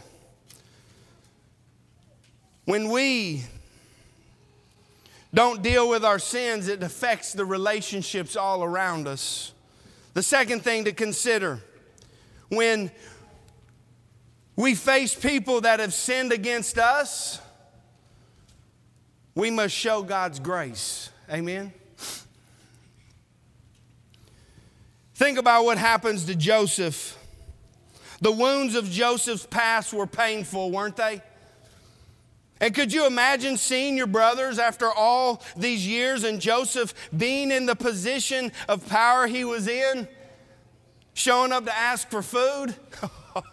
When 2.66 2.90
we 2.90 3.46
don't 5.34 5.62
deal 5.62 5.90
with 5.90 6.06
our 6.06 6.20
sins, 6.20 6.68
it 6.68 6.82
affects 6.82 7.34
the 7.34 7.46
relationships 7.46 8.36
all 8.36 8.64
around 8.64 9.08
us. 9.08 9.54
The 10.14 10.24
second 10.24 10.64
thing 10.64 10.86
to 10.86 10.94
consider 10.94 11.62
when 12.50 12.92
we 14.56 14.74
face 14.74 15.14
people 15.14 15.62
that 15.62 15.80
have 15.80 15.94
sinned 15.94 16.32
against 16.32 16.78
us, 16.78 17.40
we 19.36 19.52
must 19.52 19.76
show 19.76 20.02
God's 20.02 20.40
grace. 20.40 21.12
Amen. 21.32 21.72
Think 25.14 25.38
about 25.38 25.66
what 25.66 25.78
happens 25.78 26.26
to 26.26 26.36
Joseph. 26.36 27.18
The 28.22 28.32
wounds 28.32 28.76
of 28.76 28.90
Joseph's 28.90 29.46
past 29.46 29.94
were 29.94 30.08
painful, 30.08 30.72
weren't 30.72 30.96
they? 30.96 31.22
And 32.60 32.74
could 32.74 32.92
you 32.92 33.06
imagine 33.06 33.58
seeing 33.58 33.98
your 33.98 34.08
brothers 34.08 34.58
after 34.58 34.92
all 34.92 35.44
these 35.56 35.86
years 35.88 36.24
and 36.24 36.42
Joseph 36.42 36.94
being 37.16 37.52
in 37.52 37.66
the 37.66 37.76
position 37.76 38.52
of 38.68 38.88
power 38.88 39.28
he 39.28 39.44
was 39.44 39.68
in, 39.68 40.08
showing 41.14 41.52
up 41.52 41.66
to 41.66 41.76
ask 41.76 42.10
for 42.10 42.22
food? 42.22 42.74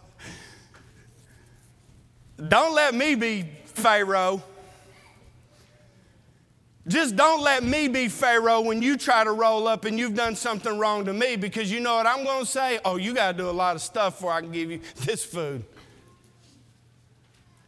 don't 2.48 2.74
let 2.74 2.94
me 2.94 3.14
be 3.14 3.48
Pharaoh. 3.66 4.42
Just 6.86 7.16
don't 7.16 7.42
let 7.42 7.62
me 7.62 7.88
be 7.88 8.08
Pharaoh 8.08 8.60
when 8.60 8.82
you 8.82 8.98
try 8.98 9.24
to 9.24 9.32
roll 9.32 9.66
up 9.66 9.86
and 9.86 9.98
you've 9.98 10.14
done 10.14 10.36
something 10.36 10.78
wrong 10.78 11.06
to 11.06 11.14
me 11.14 11.36
because 11.36 11.72
you 11.72 11.80
know 11.80 11.96
what 11.96 12.06
I'm 12.06 12.24
going 12.24 12.44
to 12.44 12.50
say? 12.50 12.78
Oh, 12.84 12.96
you 12.96 13.14
got 13.14 13.32
to 13.32 13.38
do 13.38 13.48
a 13.48 13.52
lot 13.52 13.74
of 13.74 13.80
stuff 13.80 14.16
before 14.16 14.32
I 14.32 14.42
can 14.42 14.52
give 14.52 14.70
you 14.70 14.80
this 14.96 15.24
food. 15.24 15.64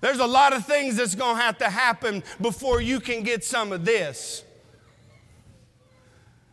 There's 0.06 0.20
a 0.20 0.24
lot 0.24 0.52
of 0.52 0.64
things 0.64 0.94
that's 0.94 1.16
going 1.16 1.34
to 1.34 1.42
have 1.42 1.58
to 1.58 1.68
happen 1.68 2.22
before 2.40 2.80
you 2.80 3.00
can 3.00 3.24
get 3.24 3.42
some 3.42 3.72
of 3.72 3.84
this. 3.84 4.44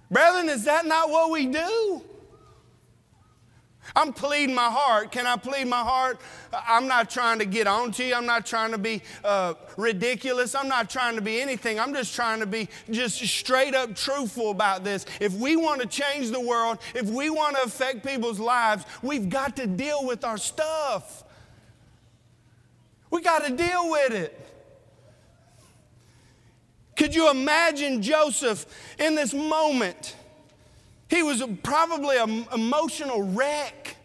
Brethren, 0.09 0.49
is 0.49 0.63
that 0.63 0.87
not 0.87 1.11
what 1.11 1.29
we 1.29 1.45
do? 1.45 2.01
I'm 3.95 4.11
pleading 4.11 4.55
my 4.55 4.71
heart. 4.71 5.11
Can 5.11 5.27
I 5.27 5.35
plead 5.35 5.67
my 5.67 5.81
heart? 5.81 6.19
I'm 6.51 6.87
not 6.87 7.11
trying 7.11 7.37
to 7.37 7.45
get 7.45 7.67
on 7.67 7.91
to 7.91 8.03
you. 8.03 8.15
I'm 8.15 8.25
not 8.25 8.47
trying 8.47 8.71
to 8.71 8.79
be 8.79 9.03
uh, 9.23 9.53
ridiculous. 9.77 10.55
I'm 10.55 10.67
not 10.67 10.89
trying 10.89 11.13
to 11.13 11.21
be 11.21 11.39
anything. 11.39 11.79
I'm 11.79 11.93
just 11.93 12.15
trying 12.15 12.39
to 12.39 12.47
be 12.47 12.69
just 12.89 13.19
straight 13.19 13.75
up 13.75 13.95
truthful 13.95 14.49
about 14.49 14.83
this. 14.83 15.05
If 15.21 15.33
we 15.33 15.57
want 15.57 15.79
to 15.81 15.87
change 15.87 16.31
the 16.31 16.41
world, 16.41 16.79
if 16.95 17.05
we 17.05 17.29
want 17.29 17.57
to 17.57 17.61
affect 17.61 18.03
people's 18.03 18.39
lives, 18.39 18.83
we've 19.03 19.29
got 19.29 19.55
to 19.57 19.67
deal 19.67 20.07
with 20.07 20.25
our 20.25 20.39
stuff. 20.39 21.23
We 23.13 23.21
got 23.21 23.45
to 23.45 23.55
deal 23.55 23.91
with 23.91 24.11
it. 24.11 24.39
Could 26.95 27.13
you 27.13 27.29
imagine 27.29 28.01
Joseph 28.01 28.65
in 28.97 29.13
this 29.13 29.35
moment? 29.35 30.15
He 31.11 31.21
was 31.21 31.43
probably 31.61 32.17
an 32.17 32.47
emotional 32.51 33.21
wreck. 33.21 33.97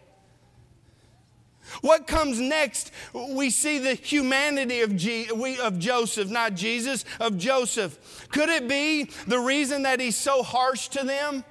What 1.81 2.05
comes 2.05 2.39
next? 2.39 2.91
We 3.11 3.49
see 3.49 3.79
the 3.79 3.95
humanity 3.95 4.81
of, 4.81 4.95
G, 4.95 5.27
of 5.59 5.79
Joseph, 5.79 6.29
not 6.29 6.53
Jesus, 6.53 7.03
of 7.19 7.35
Joseph. 7.35 8.27
Could 8.29 8.49
it 8.49 8.67
be 8.67 9.05
the 9.25 9.39
reason 9.39 9.81
that 9.83 9.99
he's 9.99 10.17
so 10.17 10.43
harsh 10.43 10.87
to 10.89 11.03
them 11.03 11.43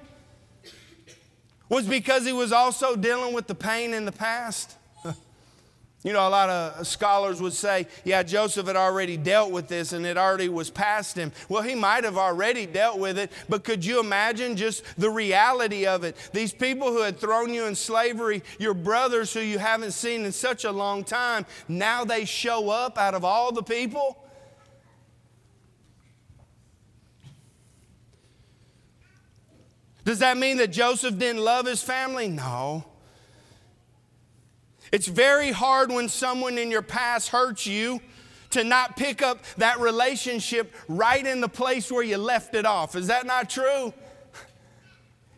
was 1.67 1.85
because 1.85 2.25
he 2.25 2.31
was 2.31 2.53
also 2.53 2.95
dealing 2.95 3.33
with 3.33 3.47
the 3.47 3.55
pain 3.55 3.93
in 3.93 4.05
the 4.05 4.13
past? 4.13 4.77
You 6.01 6.13
know, 6.13 6.25
a 6.25 6.29
lot 6.29 6.49
of 6.49 6.87
scholars 6.87 7.41
would 7.41 7.51
say, 7.51 7.85
yeah, 8.05 8.23
Joseph 8.23 8.67
had 8.67 8.77
already 8.77 9.17
dealt 9.17 9.51
with 9.51 9.67
this 9.67 9.91
and 9.91 10.05
it 10.05 10.17
already 10.17 10.47
was 10.47 10.69
past 10.69 11.17
him. 11.17 11.33
Well, 11.49 11.61
he 11.61 11.75
might 11.75 12.05
have 12.05 12.17
already 12.17 12.65
dealt 12.65 12.99
with 12.99 13.19
it, 13.19 13.29
but 13.49 13.65
could 13.65 13.83
you 13.83 13.99
imagine 13.99 14.55
just 14.55 14.83
the 14.97 15.09
reality 15.09 15.85
of 15.85 16.05
it? 16.05 16.15
These 16.31 16.53
people 16.53 16.87
who 16.87 17.01
had 17.01 17.19
thrown 17.19 17.53
you 17.53 17.65
in 17.65 17.75
slavery, 17.75 18.43
your 18.59 18.73
brothers 18.73 19.33
who 19.33 19.41
you 19.41 19.59
haven't 19.59 19.91
seen 19.91 20.23
in 20.23 20.31
such 20.31 20.63
a 20.63 20.71
long 20.71 21.03
time, 21.03 21.45
now 21.67 22.05
they 22.05 22.23
show 22.23 22.69
up 22.69 22.97
out 22.97 23.13
of 23.13 23.25
all 23.25 23.51
the 23.51 23.63
people. 23.63 24.23
Does 30.05 30.19
that 30.19 30.37
mean 30.37 30.57
that 30.57 30.71
Joseph 30.71 31.19
didn't 31.19 31.43
love 31.43 31.65
his 31.65 31.83
family? 31.83 32.29
No. 32.29 32.85
It's 34.91 35.07
very 35.07 35.51
hard 35.51 35.91
when 35.91 36.09
someone 36.09 36.57
in 36.57 36.71
your 36.71 36.81
past 36.81 37.29
hurts 37.29 37.67
you 37.67 38.01
to 38.51 38.63
not 38.63 38.97
pick 38.97 39.21
up 39.21 39.43
that 39.57 39.79
relationship 39.79 40.73
right 40.87 41.25
in 41.25 41.41
the 41.41 41.49
place 41.49 41.91
where 41.91 42.03
you 42.03 42.17
left 42.17 42.55
it 42.55 42.65
off. 42.65 42.95
Is 42.95 43.07
that 43.07 43.25
not 43.25 43.49
true? 43.49 43.93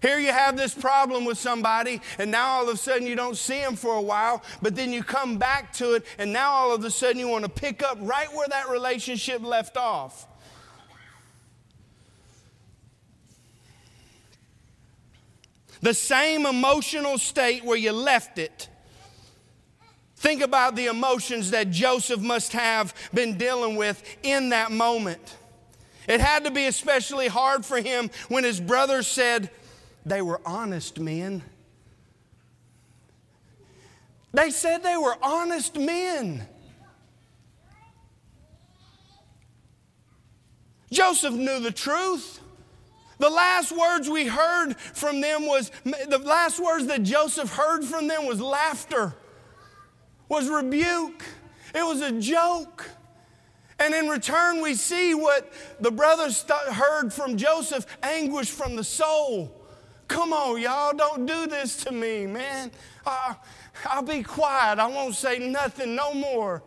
Here 0.01 0.17
you 0.17 0.31
have 0.31 0.57
this 0.57 0.73
problem 0.73 1.25
with 1.25 1.37
somebody, 1.37 2.01
and 2.17 2.31
now 2.31 2.47
all 2.47 2.63
of 2.63 2.73
a 2.73 2.77
sudden 2.77 3.05
you 3.05 3.15
don't 3.15 3.37
see 3.37 3.59
them 3.59 3.75
for 3.75 3.93
a 3.95 4.01
while, 4.01 4.41
but 4.61 4.75
then 4.75 4.91
you 4.91 5.03
come 5.03 5.37
back 5.37 5.73
to 5.73 5.93
it, 5.93 6.05
and 6.17 6.33
now 6.33 6.49
all 6.49 6.73
of 6.73 6.83
a 6.83 6.89
sudden 6.89 7.19
you 7.19 7.27
want 7.27 7.43
to 7.43 7.51
pick 7.51 7.83
up 7.83 7.99
right 8.01 8.33
where 8.33 8.47
that 8.47 8.69
relationship 8.69 9.43
left 9.43 9.77
off. 9.77 10.27
The 15.81 15.93
same 15.93 16.47
emotional 16.47 17.19
state 17.19 17.63
where 17.63 17.77
you 17.77 17.91
left 17.91 18.39
it 18.39 18.69
Think 20.21 20.43
about 20.43 20.75
the 20.75 20.85
emotions 20.85 21.49
that 21.49 21.71
Joseph 21.71 22.21
must 22.21 22.53
have 22.53 22.93
been 23.11 23.39
dealing 23.39 23.75
with 23.75 24.03
in 24.21 24.49
that 24.49 24.71
moment. 24.71 25.35
It 26.07 26.21
had 26.21 26.45
to 26.45 26.51
be 26.51 26.67
especially 26.67 27.27
hard 27.27 27.65
for 27.65 27.81
him 27.81 28.11
when 28.27 28.43
his 28.43 28.59
brothers 28.59 29.07
said, 29.07 29.49
They 30.05 30.21
were 30.21 30.39
honest 30.45 30.99
men. 30.99 31.41
They 34.31 34.51
said 34.51 34.83
they 34.83 34.95
were 34.95 35.17
honest 35.23 35.79
men. 35.79 36.47
Joseph 40.91 41.33
knew 41.33 41.61
the 41.61 41.71
truth. 41.71 42.39
The 43.17 43.31
last 43.31 43.71
words 43.71 44.07
we 44.07 44.27
heard 44.27 44.77
from 44.77 45.19
them 45.19 45.47
was, 45.47 45.71
the 45.83 46.21
last 46.23 46.59
words 46.59 46.85
that 46.85 47.01
Joseph 47.01 47.51
heard 47.51 47.83
from 47.83 48.07
them 48.07 48.27
was 48.27 48.39
laughter 48.39 49.15
was 50.31 50.49
rebuke, 50.49 51.25
it 51.75 51.83
was 51.83 51.99
a 51.99 52.13
joke. 52.13 52.89
And 53.77 53.93
in 53.93 54.07
return, 54.07 54.61
we 54.61 54.75
see 54.75 55.13
what 55.13 55.51
the 55.81 55.91
brothers 55.91 56.43
th- 56.43 56.73
heard 56.73 57.11
from 57.11 57.35
Joseph 57.35 57.85
anguish 58.01 58.49
from 58.49 58.77
the 58.77 58.83
soul. 58.83 59.61
Come 60.07 60.31
on, 60.31 60.61
y'all, 60.61 60.95
don't 60.95 61.25
do 61.25 61.47
this 61.47 61.83
to 61.83 61.91
me, 61.91 62.27
man. 62.27 62.71
Uh, 63.05 63.33
I'll 63.85 64.03
be 64.03 64.23
quiet. 64.23 64.79
I 64.79 64.87
won't 64.87 65.15
say 65.15 65.37
nothing 65.37 65.95
no 65.95 66.13
more. 66.13 66.63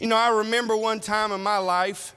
You 0.00 0.06
know, 0.06 0.16
I 0.16 0.30
remember 0.30 0.74
one 0.74 1.00
time 1.00 1.32
in 1.32 1.42
my 1.42 1.58
life, 1.58 2.16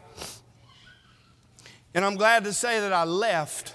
and 1.93 2.05
I'm 2.05 2.15
glad 2.15 2.45
to 2.45 2.53
say 2.53 2.79
that 2.79 2.93
I 2.93 3.03
left. 3.03 3.73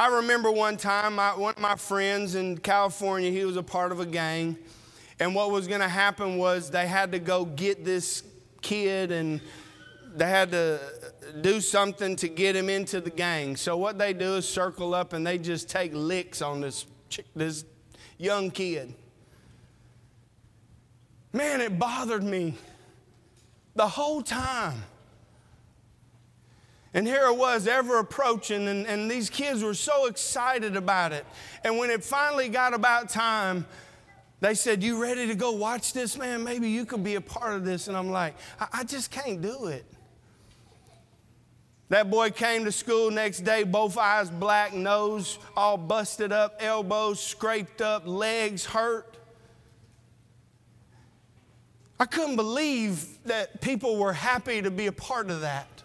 I 0.00 0.06
remember 0.06 0.50
one 0.50 0.78
time, 0.78 1.16
my, 1.16 1.36
one 1.36 1.52
of 1.52 1.60
my 1.60 1.76
friends 1.76 2.34
in 2.34 2.56
California, 2.56 3.30
he 3.30 3.44
was 3.44 3.58
a 3.58 3.62
part 3.62 3.92
of 3.92 4.00
a 4.00 4.06
gang. 4.06 4.56
And 5.18 5.34
what 5.34 5.50
was 5.50 5.68
going 5.68 5.82
to 5.82 5.90
happen 5.90 6.38
was 6.38 6.70
they 6.70 6.86
had 6.86 7.12
to 7.12 7.18
go 7.18 7.44
get 7.44 7.84
this 7.84 8.22
kid 8.62 9.12
and 9.12 9.42
they 10.16 10.26
had 10.26 10.52
to 10.52 10.80
do 11.42 11.60
something 11.60 12.16
to 12.16 12.28
get 12.28 12.56
him 12.56 12.70
into 12.70 13.02
the 13.02 13.10
gang. 13.10 13.56
So 13.56 13.76
what 13.76 13.98
they 13.98 14.14
do 14.14 14.36
is 14.36 14.48
circle 14.48 14.94
up 14.94 15.12
and 15.12 15.26
they 15.26 15.36
just 15.36 15.68
take 15.68 15.90
licks 15.92 16.40
on 16.40 16.62
this, 16.62 16.86
this 17.36 17.66
young 18.16 18.50
kid. 18.50 18.94
Man, 21.34 21.60
it 21.60 21.78
bothered 21.78 22.24
me 22.24 22.54
the 23.74 23.86
whole 23.86 24.22
time. 24.22 24.82
And 26.92 27.06
here 27.06 27.26
it 27.26 27.36
was, 27.36 27.68
ever 27.68 27.98
approaching, 27.98 28.66
and, 28.66 28.86
and 28.86 29.08
these 29.08 29.30
kids 29.30 29.62
were 29.62 29.74
so 29.74 30.06
excited 30.06 30.74
about 30.74 31.12
it. 31.12 31.24
And 31.62 31.78
when 31.78 31.88
it 31.90 32.02
finally 32.02 32.48
got 32.48 32.74
about 32.74 33.08
time, 33.08 33.64
they 34.40 34.54
said, 34.54 34.82
You 34.82 35.00
ready 35.00 35.28
to 35.28 35.34
go 35.34 35.52
watch 35.52 35.92
this, 35.92 36.18
man? 36.18 36.42
Maybe 36.42 36.68
you 36.68 36.84
could 36.84 37.04
be 37.04 37.14
a 37.14 37.20
part 37.20 37.54
of 37.54 37.64
this. 37.64 37.86
And 37.86 37.96
I'm 37.96 38.10
like, 38.10 38.34
I, 38.58 38.66
I 38.72 38.84
just 38.84 39.10
can't 39.10 39.40
do 39.40 39.66
it. 39.66 39.84
That 41.90 42.08
boy 42.08 42.30
came 42.30 42.64
to 42.64 42.72
school 42.72 43.10
next 43.10 43.40
day, 43.40 43.64
both 43.64 43.98
eyes 43.98 44.30
black, 44.30 44.72
nose 44.72 45.38
all 45.56 45.76
busted 45.76 46.32
up, 46.32 46.56
elbows 46.60 47.20
scraped 47.20 47.82
up, 47.82 48.06
legs 48.06 48.64
hurt. 48.64 49.16
I 51.98 52.06
couldn't 52.06 52.36
believe 52.36 53.22
that 53.24 53.60
people 53.60 53.96
were 53.96 54.12
happy 54.12 54.62
to 54.62 54.70
be 54.70 54.86
a 54.86 54.92
part 54.92 55.30
of 55.30 55.42
that. 55.42 55.79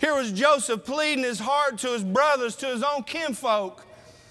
Here 0.00 0.14
was 0.14 0.32
Joseph 0.32 0.84
pleading 0.84 1.24
his 1.24 1.38
heart 1.38 1.78
to 1.78 1.88
his 1.88 2.02
brothers, 2.02 2.56
to 2.56 2.66
his 2.66 2.82
own 2.82 3.02
kinfolk, 3.02 3.84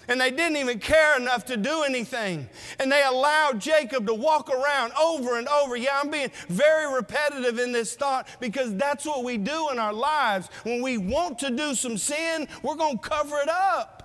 and 0.08 0.20
they 0.20 0.32
didn't 0.32 0.58
even 0.58 0.80
care 0.80 1.16
enough 1.16 1.46
to 1.46 1.58
do 1.58 1.84
anything. 1.84 2.50
And 2.80 2.92
they 2.92 3.04
allowed 3.04 3.62
Jacob 3.62 4.08
to 4.08 4.14
walk 4.16 4.50
around 4.50 4.94
over 5.00 5.38
and 5.38 5.48
over. 5.48 5.76
Yeah, 5.76 6.00
I'm 6.02 6.10
being 6.10 6.32
very 6.48 6.92
repetitive 6.92 7.60
in 7.60 7.72
this 7.72 7.96
thought 7.96 8.28
because 8.40 8.76
that's 8.76 9.06
what 9.06 9.24
we 9.24 9.38
do 9.38 9.70
in 9.70 9.78
our 9.78 9.94
lives. 9.94 10.50
When 10.64 10.82
we 10.82 10.98
want 10.98 11.38
to 11.40 11.52
do 11.52 11.76
some 11.76 11.98
sin, 11.98 12.48
we're 12.64 12.76
going 12.76 12.98
to 12.98 13.08
cover 13.08 13.38
it 13.38 13.50
up. 13.50 13.99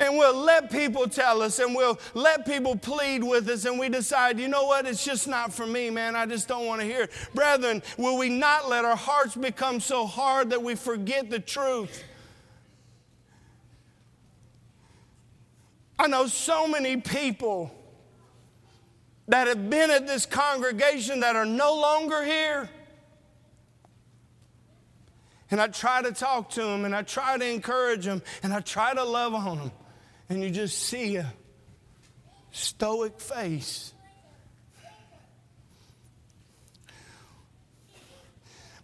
And 0.00 0.16
we'll 0.16 0.34
let 0.34 0.70
people 0.70 1.06
tell 1.08 1.42
us 1.42 1.58
and 1.58 1.74
we'll 1.74 2.00
let 2.14 2.46
people 2.46 2.74
plead 2.74 3.22
with 3.22 3.46
us, 3.50 3.66
and 3.66 3.78
we 3.78 3.90
decide, 3.90 4.40
you 4.40 4.48
know 4.48 4.64
what, 4.64 4.86
it's 4.86 5.04
just 5.04 5.28
not 5.28 5.52
for 5.52 5.66
me, 5.66 5.90
man. 5.90 6.16
I 6.16 6.24
just 6.24 6.48
don't 6.48 6.64
want 6.64 6.80
to 6.80 6.86
hear 6.86 7.02
it. 7.02 7.12
Brethren, 7.34 7.82
will 7.98 8.16
we 8.16 8.30
not 8.30 8.66
let 8.66 8.86
our 8.86 8.96
hearts 8.96 9.36
become 9.36 9.78
so 9.78 10.06
hard 10.06 10.50
that 10.50 10.62
we 10.62 10.74
forget 10.74 11.28
the 11.28 11.38
truth? 11.38 12.02
I 15.98 16.06
know 16.06 16.26
so 16.28 16.66
many 16.66 16.96
people 16.96 17.70
that 19.28 19.48
have 19.48 19.68
been 19.68 19.90
at 19.90 20.06
this 20.06 20.24
congregation 20.24 21.20
that 21.20 21.36
are 21.36 21.44
no 21.44 21.74
longer 21.74 22.24
here. 22.24 22.70
And 25.50 25.60
I 25.60 25.66
try 25.66 26.00
to 26.00 26.12
talk 26.12 26.48
to 26.50 26.62
them 26.62 26.86
and 26.86 26.96
I 26.96 27.02
try 27.02 27.36
to 27.36 27.44
encourage 27.44 28.06
them 28.06 28.22
and 28.42 28.54
I 28.54 28.60
try 28.60 28.94
to 28.94 29.04
love 29.04 29.34
on 29.34 29.58
them 29.58 29.72
and 30.30 30.44
you 30.44 30.48
just 30.48 30.78
see 30.78 31.16
a 31.16 31.32
stoic 32.52 33.20
face. 33.20 33.92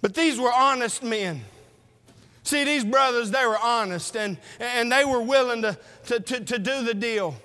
But 0.03 0.15
these 0.15 0.39
were 0.39 0.53
honest 0.53 1.03
men. 1.05 1.43
See, 2.43 2.65
these 2.65 2.85
brothers, 2.85 3.31
they 3.31 3.45
were 3.47 3.59
honest 3.59 4.17
and, 4.17 4.39
and 4.59 4.91
they 4.91 5.05
were 5.05 5.21
willing 5.21 5.63
to, 5.63 5.79
to, 6.07 6.21
to, 6.21 6.41
to 6.41 6.59
do 6.59 6.85
the 6.85 6.95
deal. 6.95 7.37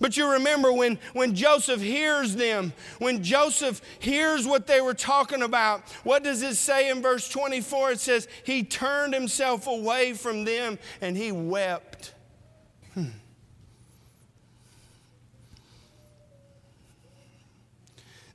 But 0.00 0.16
you 0.16 0.32
remember 0.32 0.72
when, 0.72 0.98
when 1.12 1.36
Joseph 1.36 1.80
hears 1.80 2.34
them, 2.34 2.72
when 2.98 3.22
Joseph 3.22 3.80
hears 4.00 4.48
what 4.48 4.66
they 4.66 4.80
were 4.80 4.94
talking 4.94 5.42
about, 5.42 5.88
what 6.02 6.24
does 6.24 6.42
it 6.42 6.56
say 6.56 6.90
in 6.90 7.02
verse 7.02 7.28
24? 7.28 7.92
It 7.92 8.00
says, 8.00 8.26
He 8.42 8.64
turned 8.64 9.14
himself 9.14 9.68
away 9.68 10.12
from 10.12 10.44
them 10.44 10.80
and 11.00 11.16
he 11.16 11.30
wept. 11.30 12.14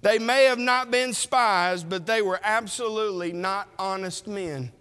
They 0.01 0.19
may 0.19 0.45
have 0.45 0.59
not 0.59 0.91
been 0.91 1.13
spies, 1.13 1.83
but 1.83 2.05
they 2.05 2.21
were 2.21 2.39
absolutely 2.43 3.33
not 3.33 3.67
honest 3.79 4.27
men. 4.27 4.71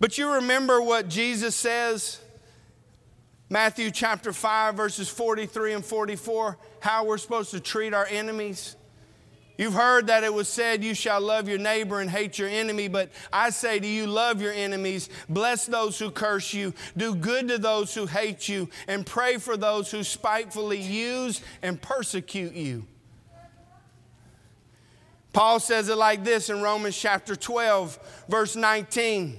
But 0.00 0.16
you 0.16 0.34
remember 0.34 0.80
what 0.80 1.08
Jesus 1.08 1.56
says, 1.56 2.20
Matthew 3.50 3.90
chapter 3.90 4.32
5, 4.32 4.74
verses 4.76 5.08
43 5.08 5.72
and 5.72 5.84
44, 5.84 6.58
how 6.80 7.04
we're 7.04 7.18
supposed 7.18 7.50
to 7.50 7.60
treat 7.60 7.92
our 7.94 8.06
enemies? 8.06 8.76
You've 9.58 9.74
heard 9.74 10.06
that 10.06 10.22
it 10.22 10.32
was 10.32 10.48
said, 10.48 10.84
You 10.84 10.94
shall 10.94 11.20
love 11.20 11.48
your 11.48 11.58
neighbor 11.58 12.00
and 12.00 12.08
hate 12.08 12.38
your 12.38 12.48
enemy. 12.48 12.86
But 12.86 13.10
I 13.32 13.50
say 13.50 13.80
to 13.80 13.86
you, 13.86 14.06
love 14.06 14.40
your 14.40 14.52
enemies, 14.52 15.10
bless 15.28 15.66
those 15.66 15.98
who 15.98 16.12
curse 16.12 16.54
you, 16.54 16.72
do 16.96 17.14
good 17.16 17.48
to 17.48 17.58
those 17.58 17.92
who 17.92 18.06
hate 18.06 18.48
you, 18.48 18.70
and 18.86 19.04
pray 19.04 19.36
for 19.36 19.56
those 19.56 19.90
who 19.90 20.04
spitefully 20.04 20.80
use 20.80 21.42
and 21.60 21.82
persecute 21.82 22.54
you. 22.54 22.86
Paul 25.32 25.58
says 25.58 25.88
it 25.88 25.96
like 25.96 26.22
this 26.22 26.50
in 26.50 26.62
Romans 26.62 26.96
chapter 26.96 27.34
12, 27.34 27.98
verse 28.28 28.54
19. 28.54 29.38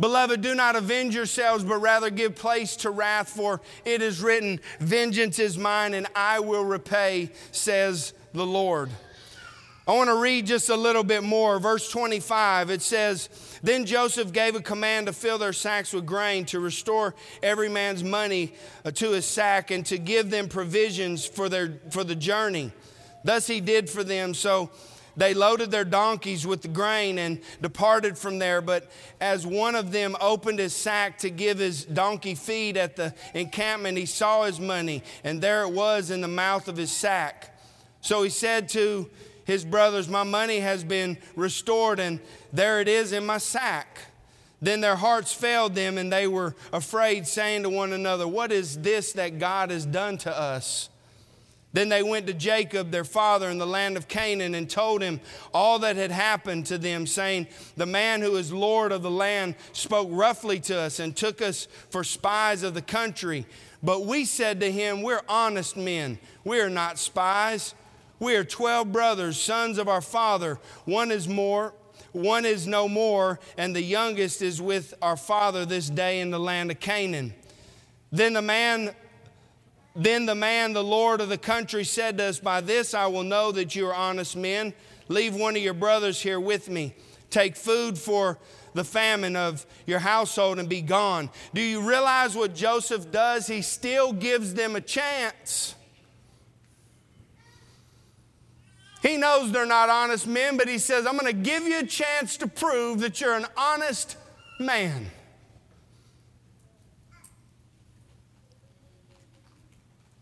Beloved, 0.00 0.40
do 0.40 0.54
not 0.54 0.76
avenge 0.76 1.14
yourselves, 1.14 1.64
but 1.64 1.78
rather 1.78 2.10
give 2.10 2.34
place 2.34 2.76
to 2.76 2.90
wrath, 2.90 3.30
for 3.30 3.60
it 3.84 4.02
is 4.02 4.22
written, 4.22 4.60
Vengeance 4.78 5.38
is 5.38 5.56
mine, 5.56 5.94
and 5.94 6.06
I 6.14 6.40
will 6.40 6.64
repay, 6.64 7.30
says 7.50 8.12
the 8.32 8.46
Lord. 8.46 8.90
I 9.88 9.94
want 9.94 10.10
to 10.10 10.16
read 10.16 10.46
just 10.46 10.68
a 10.68 10.76
little 10.76 11.04
bit 11.04 11.22
more. 11.22 11.60
Verse 11.60 11.88
25, 11.88 12.70
it 12.70 12.82
says, 12.82 13.28
Then 13.62 13.86
Joseph 13.86 14.32
gave 14.32 14.56
a 14.56 14.60
command 14.60 15.06
to 15.06 15.12
fill 15.12 15.38
their 15.38 15.52
sacks 15.52 15.92
with 15.92 16.04
grain, 16.04 16.44
to 16.46 16.58
restore 16.58 17.14
every 17.40 17.68
man's 17.68 18.02
money 18.02 18.54
uh, 18.84 18.90
to 18.90 19.12
his 19.12 19.26
sack, 19.26 19.70
and 19.70 19.86
to 19.86 19.96
give 19.96 20.28
them 20.28 20.48
provisions 20.48 21.24
for, 21.24 21.48
their, 21.48 21.78
for 21.90 22.02
the 22.02 22.16
journey. 22.16 22.72
Thus 23.22 23.46
he 23.46 23.60
did 23.60 23.88
for 23.88 24.02
them. 24.02 24.34
So 24.34 24.70
they 25.16 25.34
loaded 25.34 25.70
their 25.70 25.84
donkeys 25.84 26.44
with 26.44 26.62
the 26.62 26.68
grain 26.68 27.18
and 27.18 27.40
departed 27.62 28.18
from 28.18 28.40
there. 28.40 28.60
But 28.60 28.90
as 29.20 29.46
one 29.46 29.76
of 29.76 29.92
them 29.92 30.16
opened 30.20 30.58
his 30.58 30.74
sack 30.74 31.18
to 31.18 31.30
give 31.30 31.58
his 31.58 31.84
donkey 31.84 32.34
feed 32.34 32.76
at 32.76 32.96
the 32.96 33.14
encampment, 33.34 33.98
he 33.98 34.06
saw 34.06 34.44
his 34.44 34.58
money, 34.58 35.04
and 35.22 35.40
there 35.40 35.62
it 35.62 35.70
was 35.70 36.10
in 36.10 36.20
the 36.22 36.28
mouth 36.28 36.66
of 36.66 36.76
his 36.76 36.90
sack. 36.90 37.55
So 38.06 38.22
he 38.22 38.30
said 38.30 38.68
to 38.68 39.10
his 39.46 39.64
brothers, 39.64 40.08
My 40.08 40.22
money 40.22 40.60
has 40.60 40.84
been 40.84 41.18
restored, 41.34 41.98
and 41.98 42.20
there 42.52 42.80
it 42.80 42.86
is 42.86 43.12
in 43.12 43.26
my 43.26 43.38
sack. 43.38 43.98
Then 44.62 44.80
their 44.80 44.94
hearts 44.94 45.34
failed 45.34 45.74
them, 45.74 45.98
and 45.98 46.12
they 46.12 46.28
were 46.28 46.54
afraid, 46.72 47.26
saying 47.26 47.64
to 47.64 47.68
one 47.68 47.92
another, 47.92 48.28
What 48.28 48.52
is 48.52 48.78
this 48.78 49.12
that 49.14 49.40
God 49.40 49.72
has 49.72 49.84
done 49.84 50.18
to 50.18 50.38
us? 50.38 50.88
Then 51.72 51.88
they 51.88 52.04
went 52.04 52.28
to 52.28 52.32
Jacob, 52.32 52.92
their 52.92 53.02
father, 53.02 53.50
in 53.50 53.58
the 53.58 53.66
land 53.66 53.96
of 53.96 54.06
Canaan, 54.06 54.54
and 54.54 54.70
told 54.70 55.02
him 55.02 55.20
all 55.52 55.80
that 55.80 55.96
had 55.96 56.12
happened 56.12 56.66
to 56.66 56.78
them, 56.78 57.08
saying, 57.08 57.48
The 57.76 57.86
man 57.86 58.20
who 58.20 58.36
is 58.36 58.52
Lord 58.52 58.92
of 58.92 59.02
the 59.02 59.10
land 59.10 59.56
spoke 59.72 60.06
roughly 60.12 60.60
to 60.60 60.78
us 60.78 61.00
and 61.00 61.16
took 61.16 61.42
us 61.42 61.66
for 61.90 62.04
spies 62.04 62.62
of 62.62 62.74
the 62.74 62.82
country. 62.82 63.46
But 63.82 64.06
we 64.06 64.24
said 64.26 64.60
to 64.60 64.70
him, 64.70 65.02
We're 65.02 65.22
honest 65.28 65.76
men, 65.76 66.20
we 66.44 66.60
are 66.60 66.70
not 66.70 67.00
spies. 67.00 67.74
We 68.18 68.36
are 68.36 68.44
12 68.44 68.92
brothers, 68.92 69.40
sons 69.40 69.78
of 69.78 69.88
our 69.88 70.00
father. 70.00 70.58
One 70.84 71.10
is 71.10 71.28
more, 71.28 71.74
one 72.12 72.44
is 72.44 72.66
no 72.66 72.88
more, 72.88 73.38
and 73.58 73.76
the 73.76 73.82
youngest 73.82 74.40
is 74.40 74.60
with 74.60 74.94
our 75.02 75.16
father 75.16 75.66
this 75.66 75.90
day 75.90 76.20
in 76.20 76.30
the 76.30 76.40
land 76.40 76.70
of 76.70 76.80
Canaan. 76.80 77.34
Then 78.10 78.32
the 78.32 78.42
man 78.42 78.94
then 79.98 80.26
the 80.26 80.34
man, 80.34 80.74
the 80.74 80.84
Lord 80.84 81.22
of 81.22 81.30
the 81.30 81.38
country, 81.38 81.82
said 81.82 82.18
to 82.18 82.24
us, 82.24 82.38
By 82.38 82.60
this 82.60 82.92
I 82.92 83.06
will 83.06 83.22
know 83.22 83.50
that 83.52 83.74
you 83.74 83.86
are 83.86 83.94
honest 83.94 84.36
men. 84.36 84.74
Leave 85.08 85.34
one 85.34 85.56
of 85.56 85.62
your 85.62 85.72
brothers 85.72 86.20
here 86.20 86.38
with 86.38 86.68
me. 86.68 86.94
Take 87.30 87.56
food 87.56 87.96
for 87.96 88.38
the 88.74 88.84
famine 88.84 89.36
of 89.36 89.64
your 89.86 89.98
household 89.98 90.58
and 90.58 90.68
be 90.68 90.82
gone. 90.82 91.30
Do 91.54 91.62
you 91.62 91.80
realize 91.80 92.36
what 92.36 92.54
Joseph 92.54 93.10
does? 93.10 93.46
He 93.46 93.62
still 93.62 94.12
gives 94.12 94.52
them 94.52 94.76
a 94.76 94.82
chance. 94.82 95.75
He 99.06 99.16
knows 99.16 99.52
they're 99.52 99.66
not 99.66 99.88
honest 99.88 100.26
men, 100.26 100.56
but 100.56 100.66
he 100.66 100.78
says, 100.78 101.06
I'm 101.06 101.16
going 101.16 101.32
to 101.32 101.40
give 101.40 101.62
you 101.62 101.78
a 101.78 101.86
chance 101.86 102.36
to 102.38 102.48
prove 102.48 103.00
that 103.00 103.20
you're 103.20 103.36
an 103.36 103.46
honest 103.56 104.16
man. 104.58 105.10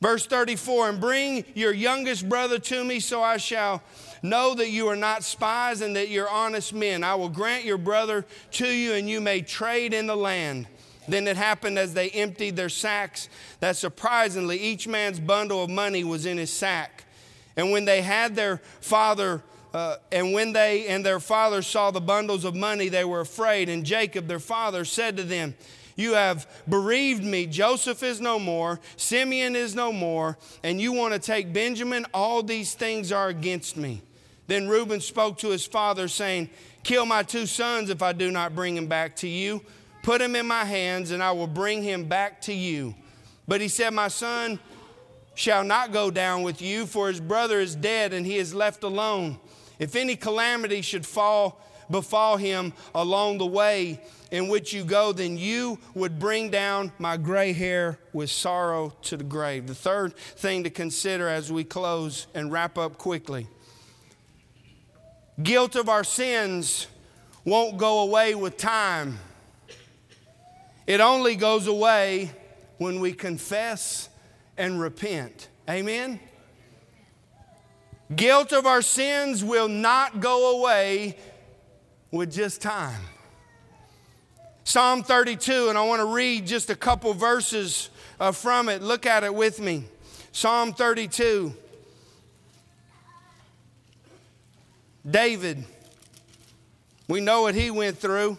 Verse 0.03 0.27
34 0.27 0.91
And 0.91 1.01
bring 1.01 1.47
your 1.55 1.73
youngest 1.73 2.29
brother 2.29 2.59
to 2.59 2.85
me, 2.85 3.01
so 3.01 3.23
I 3.23 3.39
shall 3.39 3.83
know 4.23 4.55
that 4.55 4.69
you 4.69 4.87
are 4.89 4.97
not 4.97 5.25
spies 5.25 5.81
and 5.81 5.97
that 5.97 6.11
you're 6.11 6.29
honest 6.29 6.75
men. 6.75 7.03
I 7.03 7.15
will 7.15 7.31
grant 7.31 7.65
your 7.65 7.79
brother 7.79 8.27
to 8.53 8.69
you, 8.69 8.93
and 8.93 9.09
you 9.09 9.23
may 9.23 9.41
trade 9.41 9.95
in 9.95 10.07
the 10.07 10.17
land. 10.17 10.67
Then 11.09 11.27
it 11.27 11.39
happened 11.39 11.79
as 11.79 11.95
they 11.95 12.11
emptied 12.11 12.57
their 12.57 12.69
sacks 12.69 13.31
that 13.61 13.77
surprisingly 13.77 14.59
each 14.59 14.87
man's 14.87 15.21
bundle 15.21 15.65
of 15.65 15.71
money 15.71 16.05
was 16.05 16.27
in 16.27 16.37
his 16.37 16.53
sack. 16.53 17.05
And 17.57 17.71
when 17.71 17.85
they 17.85 18.03
had 18.03 18.35
their 18.35 18.59
father, 18.81 19.43
uh, 19.73 19.97
and 20.13 20.33
when 20.33 20.53
they 20.53 20.87
and 20.87 21.05
their 21.05 21.21
father 21.21 21.63
saw 21.63 21.91
the 21.91 22.01
bundles 22.01 22.45
of 22.45 22.55
money, 22.55 22.89
they 22.89 23.05
were 23.05 23.21
afraid. 23.21 23.69
And 23.69 23.85
Jacob, 23.85 24.27
their 24.27 24.41
father, 24.41 24.85
said 24.85 25.17
to 25.17 25.23
them, 25.23 25.55
You 25.97 26.15
have 26.15 26.47
bereaved 26.69 27.25
me. 27.25 27.47
Joseph 27.47 28.03
is 28.03 28.21
no 28.21 28.39
more, 28.39 28.81
Simeon 28.97 29.57
is 29.57 29.75
no 29.75 29.93
more, 29.93 30.39
and 30.63 30.81
you 30.81 30.93
want 30.93 31.15
to 31.15 31.21
take 31.21 31.53
Benjamin? 31.53 32.07
All 32.13 32.43
these 32.43 32.75
things 32.75 33.13
are 33.13 33.29
against 33.29 33.77
me. 33.77 34.03
Then 34.47 34.69
Reuben 34.69 35.01
spoke 35.01 35.39
to 35.39 35.49
his 35.49 35.67
father, 35.67 36.09
saying, 36.09 36.51
Kill 36.83 37.07
my 37.07 37.23
two 37.23 37.47
sons 37.47 37.89
if 37.89 38.03
I 38.03 38.13
do 38.13 38.31
not 38.31 38.55
bring 38.55 38.77
him 38.77 38.87
back 38.87 39.17
to 39.17 39.29
you. 39.29 39.63
Put 40.03 40.21
him 40.21 40.37
in 40.37 40.47
my 40.47 40.65
hands, 40.65 41.13
and 41.13 41.23
I 41.23 41.33
will 41.33 41.47
bring 41.47 41.83
him 41.83 42.05
back 42.05 42.43
to 42.43 42.53
you. 42.53 42.95
But 43.49 43.63
he 43.63 43.69
said, 43.69 43.95
My 43.95 44.09
son, 44.09 44.59
shall 45.35 45.65
not 45.65 45.93
go 45.93 46.11
down 46.11 46.43
with 46.43 46.63
you, 46.63 46.87
for 46.87 47.09
his 47.09 47.21
brother 47.21 47.61
is 47.61 47.75
dead 47.75 48.13
and 48.13 48.25
he 48.25 48.37
is 48.37 48.55
left 48.55 48.83
alone. 48.83 49.39
If 49.79 49.97
any 49.97 50.17
calamity 50.17 50.83
should 50.83 51.05
fall 51.05 51.61
befall 51.91 52.37
him 52.37 52.73
along 52.95 53.39
the 53.39 53.47
way 53.47 54.01
in 54.31 54.49
which 54.49 54.73
you 54.73 54.85
go, 54.85 55.13
then 55.13 55.37
you 55.37 55.79
would 55.95 56.19
bring 56.19 56.51
down 56.51 56.93
my 56.99 57.17
gray 57.17 57.53
hair 57.53 57.99
with 58.13 58.31
sorrow 58.31 58.95
to 59.03 59.17
the 59.17 59.25
grave. 59.25 59.67
The 59.67 59.75
third 59.75 60.17
thing 60.17 60.65
to 60.65 60.71
consider 60.71 61.29
as 61.29 61.53
we 61.53 61.65
close 61.65 62.27
and 62.35 62.51
wrap 62.51 62.79
up 62.79 62.99
quickly 62.99 63.49
guilt 65.43 65.75
of 65.75 65.89
our 65.89 66.05
sins 66.05 66.87
won't 67.45 67.77
go 67.77 68.01
away 68.01 68.35
with 68.35 68.57
time, 68.57 69.19
it 70.87 71.01
only 71.01 71.35
goes 71.35 71.67
away 71.67 72.31
when 72.79 73.01
we 73.01 73.13
confess 73.13 74.09
and 74.57 74.81
repent. 74.81 75.49
Amen? 75.69 76.21
Guilt 78.15 78.53
of 78.53 78.67
our 78.67 78.83
sins 78.83 79.43
will 79.43 79.69
not 79.69 80.21
go 80.21 80.59
away 80.59 81.17
with 82.11 82.33
just 82.33 82.61
time. 82.61 83.01
Psalm 84.65 85.03
32, 85.03 85.69
and 85.69 85.77
I 85.77 85.83
want 85.85 86.01
to 86.01 86.07
read 86.07 86.47
just 86.47 86.71
a 86.71 86.77
couple 86.77 87.13
verses 87.13 87.91
uh, 88.19 88.33
from 88.33 88.69
it. 88.69 88.83
Look 88.83 89.05
at 89.05 89.25
it 89.25 89.35
with 89.35 89.61
me. 89.61 89.85
Psalm 90.33 90.73
32. 90.73 91.53
David, 95.09 95.65
we 97.09 97.21
know 97.21 97.43
what 97.43 97.55
he 97.55 97.71
went 97.71 97.99
through. 97.99 98.39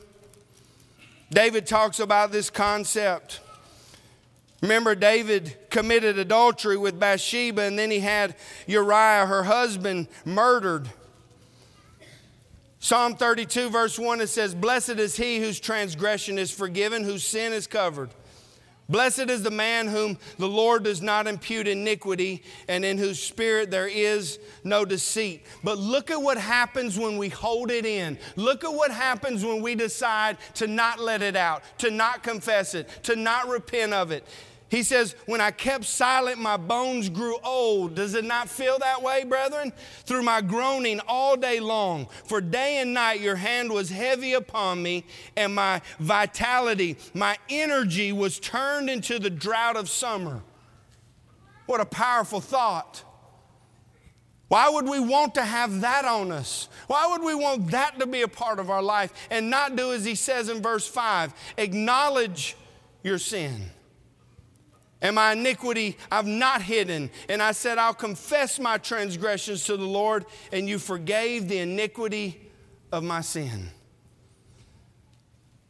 David 1.29 1.67
talks 1.67 1.99
about 1.99 2.31
this 2.31 2.49
concept. 2.49 3.39
Remember, 4.61 4.95
David 4.95 5.57
committed 5.69 6.17
adultery 6.17 6.77
with 6.77 6.99
Bathsheba, 6.99 7.63
and 7.63 7.77
then 7.77 7.91
he 7.91 7.99
had 7.99 8.35
Uriah, 8.67 9.25
her 9.25 9.43
husband, 9.43 10.07
murdered. 10.23 10.89
Psalm 12.79 13.15
32, 13.15 13.69
verse 13.69 13.97
1, 13.97 14.21
it 14.21 14.27
says, 14.27 14.53
Blessed 14.53 14.91
is 14.91 15.17
he 15.17 15.39
whose 15.39 15.59
transgression 15.59 16.37
is 16.37 16.51
forgiven, 16.51 17.03
whose 17.03 17.23
sin 17.23 17.51
is 17.51 17.67
covered. 17.67 18.09
Blessed 18.87 19.31
is 19.31 19.41
the 19.41 19.51
man 19.51 19.87
whom 19.87 20.17
the 20.37 20.47
Lord 20.47 20.83
does 20.83 21.01
not 21.01 21.25
impute 21.25 21.67
iniquity 21.67 22.43
and 22.67 22.85
in 22.85 22.99
whose 22.99 23.19
spirit 23.19 23.71
there 23.71 23.87
is 23.87 24.37
no 24.63 24.85
deceit. 24.85 25.43
But 25.63 25.79
look 25.79 26.11
at 26.11 26.21
what 26.21 26.37
happens 26.37 26.97
when 26.97 27.17
we 27.17 27.29
hold 27.29 27.71
it 27.71 27.85
in. 27.85 28.19
Look 28.35 28.63
at 28.63 28.73
what 28.73 28.91
happens 28.91 29.43
when 29.43 29.61
we 29.61 29.73
decide 29.73 30.37
to 30.55 30.67
not 30.67 30.99
let 30.99 31.23
it 31.23 31.35
out, 31.35 31.63
to 31.79 31.89
not 31.89 32.21
confess 32.21 32.75
it, 32.75 32.87
to 33.03 33.15
not 33.15 33.47
repent 33.47 33.93
of 33.93 34.11
it. 34.11 34.23
He 34.75 34.83
says, 34.83 35.15
When 35.25 35.39
I 35.39 35.51
kept 35.51 35.85
silent, 35.85 36.37
my 36.37 36.57
bones 36.57 37.07
grew 37.07 37.37
old. 37.45 37.95
Does 37.95 38.13
it 38.13 38.25
not 38.25 38.49
feel 38.49 38.77
that 38.79 39.01
way, 39.01 39.23
brethren? 39.23 39.71
Through 40.03 40.23
my 40.23 40.41
groaning 40.41 40.99
all 41.07 41.37
day 41.37 41.61
long. 41.61 42.07
For 42.25 42.41
day 42.41 42.79
and 42.79 42.93
night 42.93 43.21
your 43.21 43.37
hand 43.37 43.71
was 43.71 43.89
heavy 43.89 44.33
upon 44.33 44.83
me, 44.83 45.05
and 45.37 45.55
my 45.55 45.81
vitality, 45.97 46.97
my 47.13 47.37
energy 47.47 48.11
was 48.11 48.37
turned 48.37 48.89
into 48.89 49.17
the 49.17 49.29
drought 49.29 49.77
of 49.77 49.89
summer. 49.89 50.41
What 51.67 51.79
a 51.79 51.85
powerful 51.85 52.41
thought. 52.41 53.01
Why 54.49 54.67
would 54.67 54.89
we 54.89 54.99
want 54.99 55.35
to 55.35 55.45
have 55.45 55.79
that 55.81 56.03
on 56.03 56.33
us? 56.33 56.67
Why 56.87 57.07
would 57.07 57.23
we 57.23 57.33
want 57.33 57.71
that 57.71 57.97
to 57.99 58.07
be 58.07 58.23
a 58.23 58.27
part 58.27 58.59
of 58.59 58.69
our 58.69 58.83
life 58.83 59.13
and 59.31 59.49
not 59.49 59.77
do 59.77 59.93
as 59.93 60.03
he 60.03 60.15
says 60.15 60.49
in 60.49 60.61
verse 60.61 60.85
5 60.85 61.33
acknowledge 61.57 62.57
your 63.03 63.19
sin? 63.19 63.69
And 65.05 65.13
my 65.13 65.33
iniquity 65.33 65.97
I've 66.11 66.25
not 66.25 66.63
hidden. 66.63 67.11
And 67.29 67.39
I 67.39 67.51
said, 67.51 67.77
I'll 67.77 67.93
confess 67.93 68.59
my 68.59 68.79
transgressions 68.79 69.63
to 69.65 69.77
the 69.77 69.85
Lord, 69.85 70.25
and 70.51 70.67
you 70.67 70.79
forgave 70.79 71.47
the 71.47 71.59
iniquity 71.59 72.49
of 72.91 73.03
my 73.03 73.21
sin. 73.21 73.69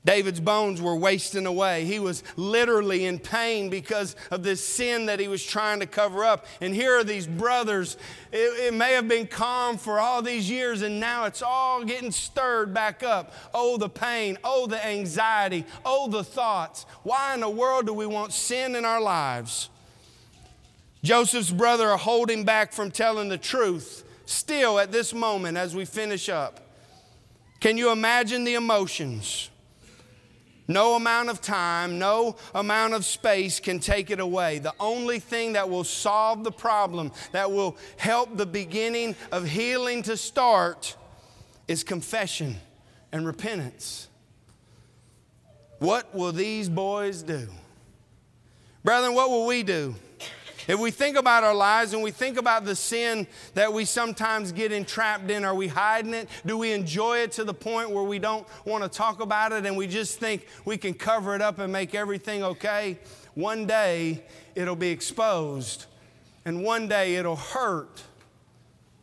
David's 0.06 0.39
bones 0.39 0.80
were 0.80 0.95
wasting 0.95 1.47
away. 1.47 1.84
He 1.84 1.99
was 1.99 2.24
literally 2.36 3.06
in 3.06 3.18
pain 3.18 3.70
because 3.70 4.16
of 4.30 4.43
this 4.43 4.64
sin 4.64 5.08
that 5.08 5.20
he 5.20 5.28
was 5.28 5.43
trying 5.43 5.80
to 5.80 5.88
cover 5.88 6.24
up. 6.24 6.45
And 6.62 6.76
here 6.76 6.99
are 6.99 7.03
these 7.03 7.26
brothers. 7.26 7.97
It, 8.32 8.68
it, 8.68 8.74
may 8.76 8.93
have 8.93 9.08
been 9.08 9.26
calm 9.26 9.78
for 9.78 9.99
all 9.99 10.22
these 10.22 10.47
years, 10.47 10.84
and 10.84 10.99
now 10.99 11.26
it's 11.26 11.41
all 11.41 11.84
getting 11.84 12.12
stirred 12.12 12.72
back 12.72 13.01
up. 13.01 13.34
Oh, 13.51 13.78
the 13.78 13.89
pain. 13.89 14.38
Oh, 14.43 14.68
the 14.68 14.86
anxiety. 14.86 15.66
Oh, 15.84 16.08
the 16.08 16.24
thoughts. 16.24 16.86
Why 17.01 17.34
in 17.34 17.39
the 17.39 17.49
world 17.49 17.88
do 17.88 17.93
we 17.93 18.06
want 18.06 18.32
sin 18.32 18.76
in 18.76 18.86
our 18.86 19.01
lives? 19.01 19.70
Joseph's 21.03 21.51
brother 21.51 21.89
are 21.89 21.97
holding 21.97 22.45
back 22.45 22.74
from 22.74 22.91
telling 22.91 23.30
the 23.30 23.38
truth 23.39 24.03
still 24.26 24.80
at 24.80 24.91
this 24.91 25.14
moment 25.16 25.58
as 25.58 25.76
we 25.76 25.86
finish 25.86 26.30
up. 26.30 26.60
Can 27.60 27.78
you 27.78 27.91
imagine 27.91 28.43
the 28.43 28.53
emotions? 28.53 29.49
No 30.68 30.95
amount 30.95 31.30
of 31.30 31.41
time, 31.41 31.99
no 31.99 32.36
amount 32.55 32.95
of 32.95 33.05
space 33.05 33.59
can 33.59 33.80
take 33.80 34.09
it 34.09 34.20
away. 34.20 34.59
The 34.59 34.74
only 34.80 35.20
thing 35.20 35.53
that 35.53 35.70
will 35.70 35.84
solve 35.84 36.43
the 36.43 36.51
problem, 36.51 37.11
that 37.34 37.51
will 37.51 37.78
help 37.97 38.36
the 38.36 38.47
beginning 38.47 39.16
of 39.32 39.45
healing 39.47 40.01
to 40.03 40.18
start, 40.18 40.95
is 41.68 41.84
confession 41.84 42.55
and 43.11 43.26
repentance. 43.26 44.07
What 45.80 46.16
will 46.16 46.32
these 46.32 46.68
boys 46.70 47.22
do? 47.22 47.47
Brethren, 48.84 49.13
what 49.13 49.30
will 49.30 49.45
we 49.45 49.61
do? 49.63 49.95
If 50.68 50.80
we 50.80 50.91
think 50.91 51.18
about 51.18 51.43
our 51.43 51.53
lives 51.53 51.93
and 51.93 52.01
we 52.01 52.11
think 52.11 52.38
about 52.38 52.66
the 52.66 52.76
sin 52.76 53.28
that 53.53 53.72
we 53.72 53.86
sometimes 53.86 54.51
get 54.51 54.72
entrapped 54.72 55.30
in, 55.30 55.45
are 55.45 55.55
we 55.55 55.68
hiding 55.68 56.13
it? 56.13 56.30
Do 56.45 56.57
we 56.57 56.72
enjoy 56.72 57.20
it 57.20 57.32
to 57.34 57.43
the 57.43 57.53
point 57.53 57.91
where 57.91 58.03
we 58.03 58.20
don't 58.20 58.47
want 58.66 58.84
to 58.84 58.89
talk 58.89 59.22
about 59.22 59.51
it 59.51 59.66
and 59.66 59.78
we 59.78 59.88
just 59.88 60.20
think 60.20 60.47
we 60.66 60.78
can 60.78 60.93
cover 60.93 61.36
it 61.36 61.41
up 61.41 61.59
and 61.59 61.72
make 61.72 61.95
everything 61.95 62.43
okay? 62.43 62.99
One 63.34 63.66
day 63.66 64.24
it'll 64.55 64.76
be 64.76 64.89
exposed, 64.89 65.86
and 66.45 66.63
one 66.63 66.88
day 66.88 67.16
it'll 67.16 67.36
hurt 67.36 68.03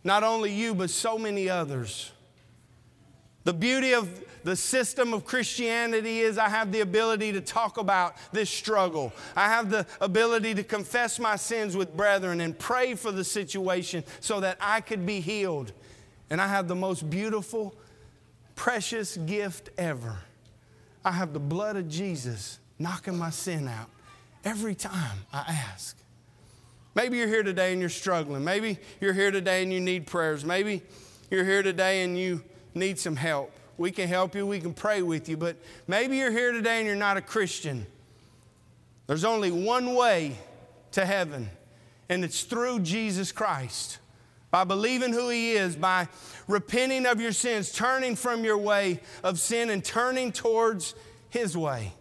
not 0.05 0.25
only 0.25 0.53
you, 0.53 0.75
but 0.75 0.91
so 0.91 1.19
many 1.19 1.49
others. 1.49 2.12
The 3.45 3.53
beauty 3.53 3.93
of 3.93 4.09
the 4.45 4.57
system 4.57 5.14
of 5.14 5.24
Christianity 5.24 6.20
is 6.20 6.38
I 6.38 6.49
have 6.49 6.72
the 6.72 6.80
ability 6.80 7.32
to 7.32 7.40
talk 7.40 7.78
about 7.78 8.16
this 8.32 8.51
struggle. 8.51 9.12
I 9.36 9.49
have 9.49 9.70
the 9.70 9.86
ability 10.01 10.55
to 10.55 10.64
confess 10.64 11.18
my 11.18 11.36
sins 11.36 11.76
with 11.76 11.97
brethren 11.97 12.40
and 12.40 12.59
pray 12.59 12.95
for 12.95 13.12
the 13.12 13.24
situation 13.24 14.05
so 14.20 14.40
that 14.40 14.59
I 14.61 14.80
could 14.80 15.07
be 15.07 15.20
healed. 15.20 15.72
And 16.30 16.40
I 16.40 16.49
have 16.49 16.66
the 16.66 16.74
most 16.74 17.09
beautiful, 17.09 17.74
precious 18.55 19.16
gift 19.16 19.70
ever. 19.78 20.18
I 21.05 21.12
have 21.12 21.32
the 21.32 21.40
blood 21.40 21.76
of 21.76 21.88
Jesus 21.88 22.59
knocking 22.78 23.16
my 23.16 23.30
sin 23.30 23.68
out 23.68 23.90
every 24.45 24.74
time 24.74 25.18
I 25.32 25.40
ask. 25.72 25.97
Maybe 26.95 27.16
you're 27.16 27.28
here 27.28 27.43
today 27.43 27.72
and 27.72 27.80
you're 27.80 27.90
struggling. 27.90 28.45
Maybe 28.45 28.78
you're 29.01 29.14
here 29.14 29.30
today 29.30 29.62
and 29.62 29.72
you 29.72 29.80
need 29.80 30.07
prayers. 30.07 30.45
Maybe 30.45 30.82
you're 31.30 31.45
here 31.45 31.62
today 31.62 32.03
and 32.03 32.18
you 32.18 32.43
need 32.75 32.99
some 32.99 33.16
help. 33.16 33.53
We 33.79 33.91
can 33.91 34.09
help 34.09 34.35
you, 34.35 34.47
we 34.47 34.61
can 34.61 34.75
pray 34.75 35.03
with 35.03 35.29
you, 35.29 35.37
but 35.37 35.57
maybe 35.87 36.16
you're 36.16 36.31
here 36.31 36.53
today 36.53 36.79
and 36.79 36.87
you're 36.87 36.97
not 36.97 37.16
a 37.16 37.23
Christian. 37.23 37.87
There's 39.07 39.25
only 39.25 39.51
one 39.51 39.95
way 39.95 40.37
to 40.93 41.05
heaven, 41.05 41.51
and 42.09 42.25
it's 42.25 42.43
through 42.43 42.81
Jesus 42.81 43.33
Christ. 43.33 43.99
By 44.51 44.64
believing 44.64 45.12
who 45.12 45.31
He 45.31 45.53
is, 45.53 45.75
by 45.75 46.09
repenting 46.47 47.07
of 47.07 47.20
your 47.20 47.33
sins, 47.33 47.73
turning 47.73 48.16
from 48.16 48.45
your 48.45 48.59
way 48.59 49.01
of 49.25 49.41
sin 49.41 49.70
and 49.70 49.83
turning 49.83 50.31
towards 50.31 50.95
His 51.31 51.57
way. 51.57 51.95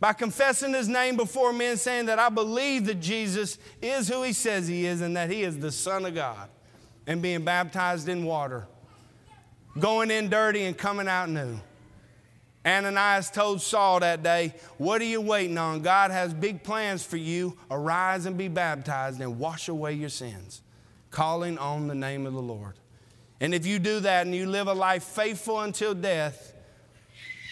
By 0.00 0.12
confessing 0.12 0.74
His 0.74 0.88
name 0.88 1.16
before 1.16 1.52
men, 1.52 1.76
saying 1.76 2.06
that 2.06 2.18
I 2.18 2.28
believe 2.28 2.86
that 2.86 3.00
Jesus 3.00 3.58
is 3.80 4.08
who 4.08 4.24
He 4.24 4.32
says 4.32 4.66
He 4.66 4.86
is 4.86 5.00
and 5.00 5.16
that 5.16 5.30
He 5.30 5.42
is 5.42 5.58
the 5.58 5.70
Son 5.70 6.04
of 6.04 6.14
God, 6.16 6.48
and 7.06 7.22
being 7.22 7.44
baptized 7.44 8.08
in 8.08 8.24
water 8.24 8.66
going 9.78 10.10
in 10.10 10.28
dirty 10.28 10.64
and 10.64 10.76
coming 10.76 11.08
out 11.08 11.28
new. 11.28 11.58
Ananias 12.66 13.30
told 13.30 13.60
Saul 13.60 14.00
that 14.00 14.22
day, 14.22 14.54
What 14.78 15.00
are 15.00 15.06
you 15.06 15.20
waiting 15.20 15.58
on? 15.58 15.82
God 15.82 16.10
has 16.10 16.32
big 16.32 16.62
plans 16.62 17.04
for 17.04 17.18
you. 17.18 17.58
Arise 17.70 18.24
and 18.24 18.38
be 18.38 18.48
baptized 18.48 19.20
and 19.20 19.38
wash 19.38 19.68
away 19.68 19.92
your 19.92 20.08
sins, 20.08 20.62
calling 21.10 21.58
on 21.58 21.88
the 21.88 21.94
name 21.94 22.26
of 22.26 22.32
the 22.32 22.42
Lord. 22.42 22.74
And 23.40 23.54
if 23.54 23.66
you 23.66 23.78
do 23.78 24.00
that 24.00 24.24
and 24.24 24.34
you 24.34 24.46
live 24.46 24.68
a 24.68 24.72
life 24.72 25.04
faithful 25.04 25.60
until 25.60 25.92
death, 25.92 26.54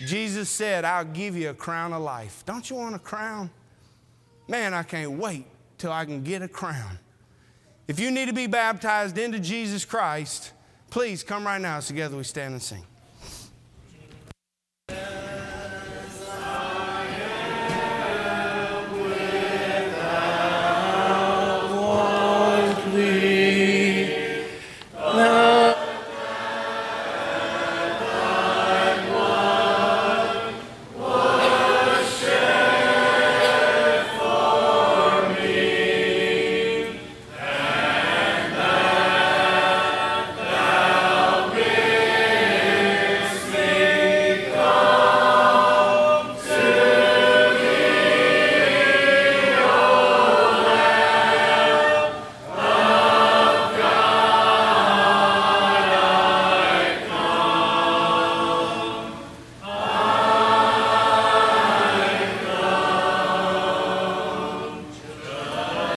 Jesus 0.06 0.48
said, 0.48 0.84
I'll 0.84 1.04
give 1.04 1.36
you 1.36 1.50
a 1.50 1.54
crown 1.54 1.92
of 1.92 2.02
life. 2.02 2.42
Don't 2.46 2.68
you 2.70 2.76
want 2.76 2.94
a 2.94 2.98
crown? 2.98 3.50
Man, 4.48 4.72
I 4.72 4.82
can't 4.82 5.12
wait 5.12 5.46
till 5.76 5.92
I 5.92 6.04
can 6.04 6.22
get 6.22 6.40
a 6.40 6.48
crown. 6.48 6.98
If 7.86 8.00
you 8.00 8.10
need 8.10 8.26
to 8.26 8.32
be 8.32 8.46
baptized 8.46 9.18
into 9.18 9.38
Jesus 9.38 9.84
Christ, 9.84 10.52
Please 10.92 11.22
come 11.22 11.46
right 11.46 11.58
now. 11.58 11.78
as 11.78 11.86
Together 11.86 12.18
we 12.18 12.22
stand 12.22 12.52
and 12.52 12.62
sing. 12.62 12.84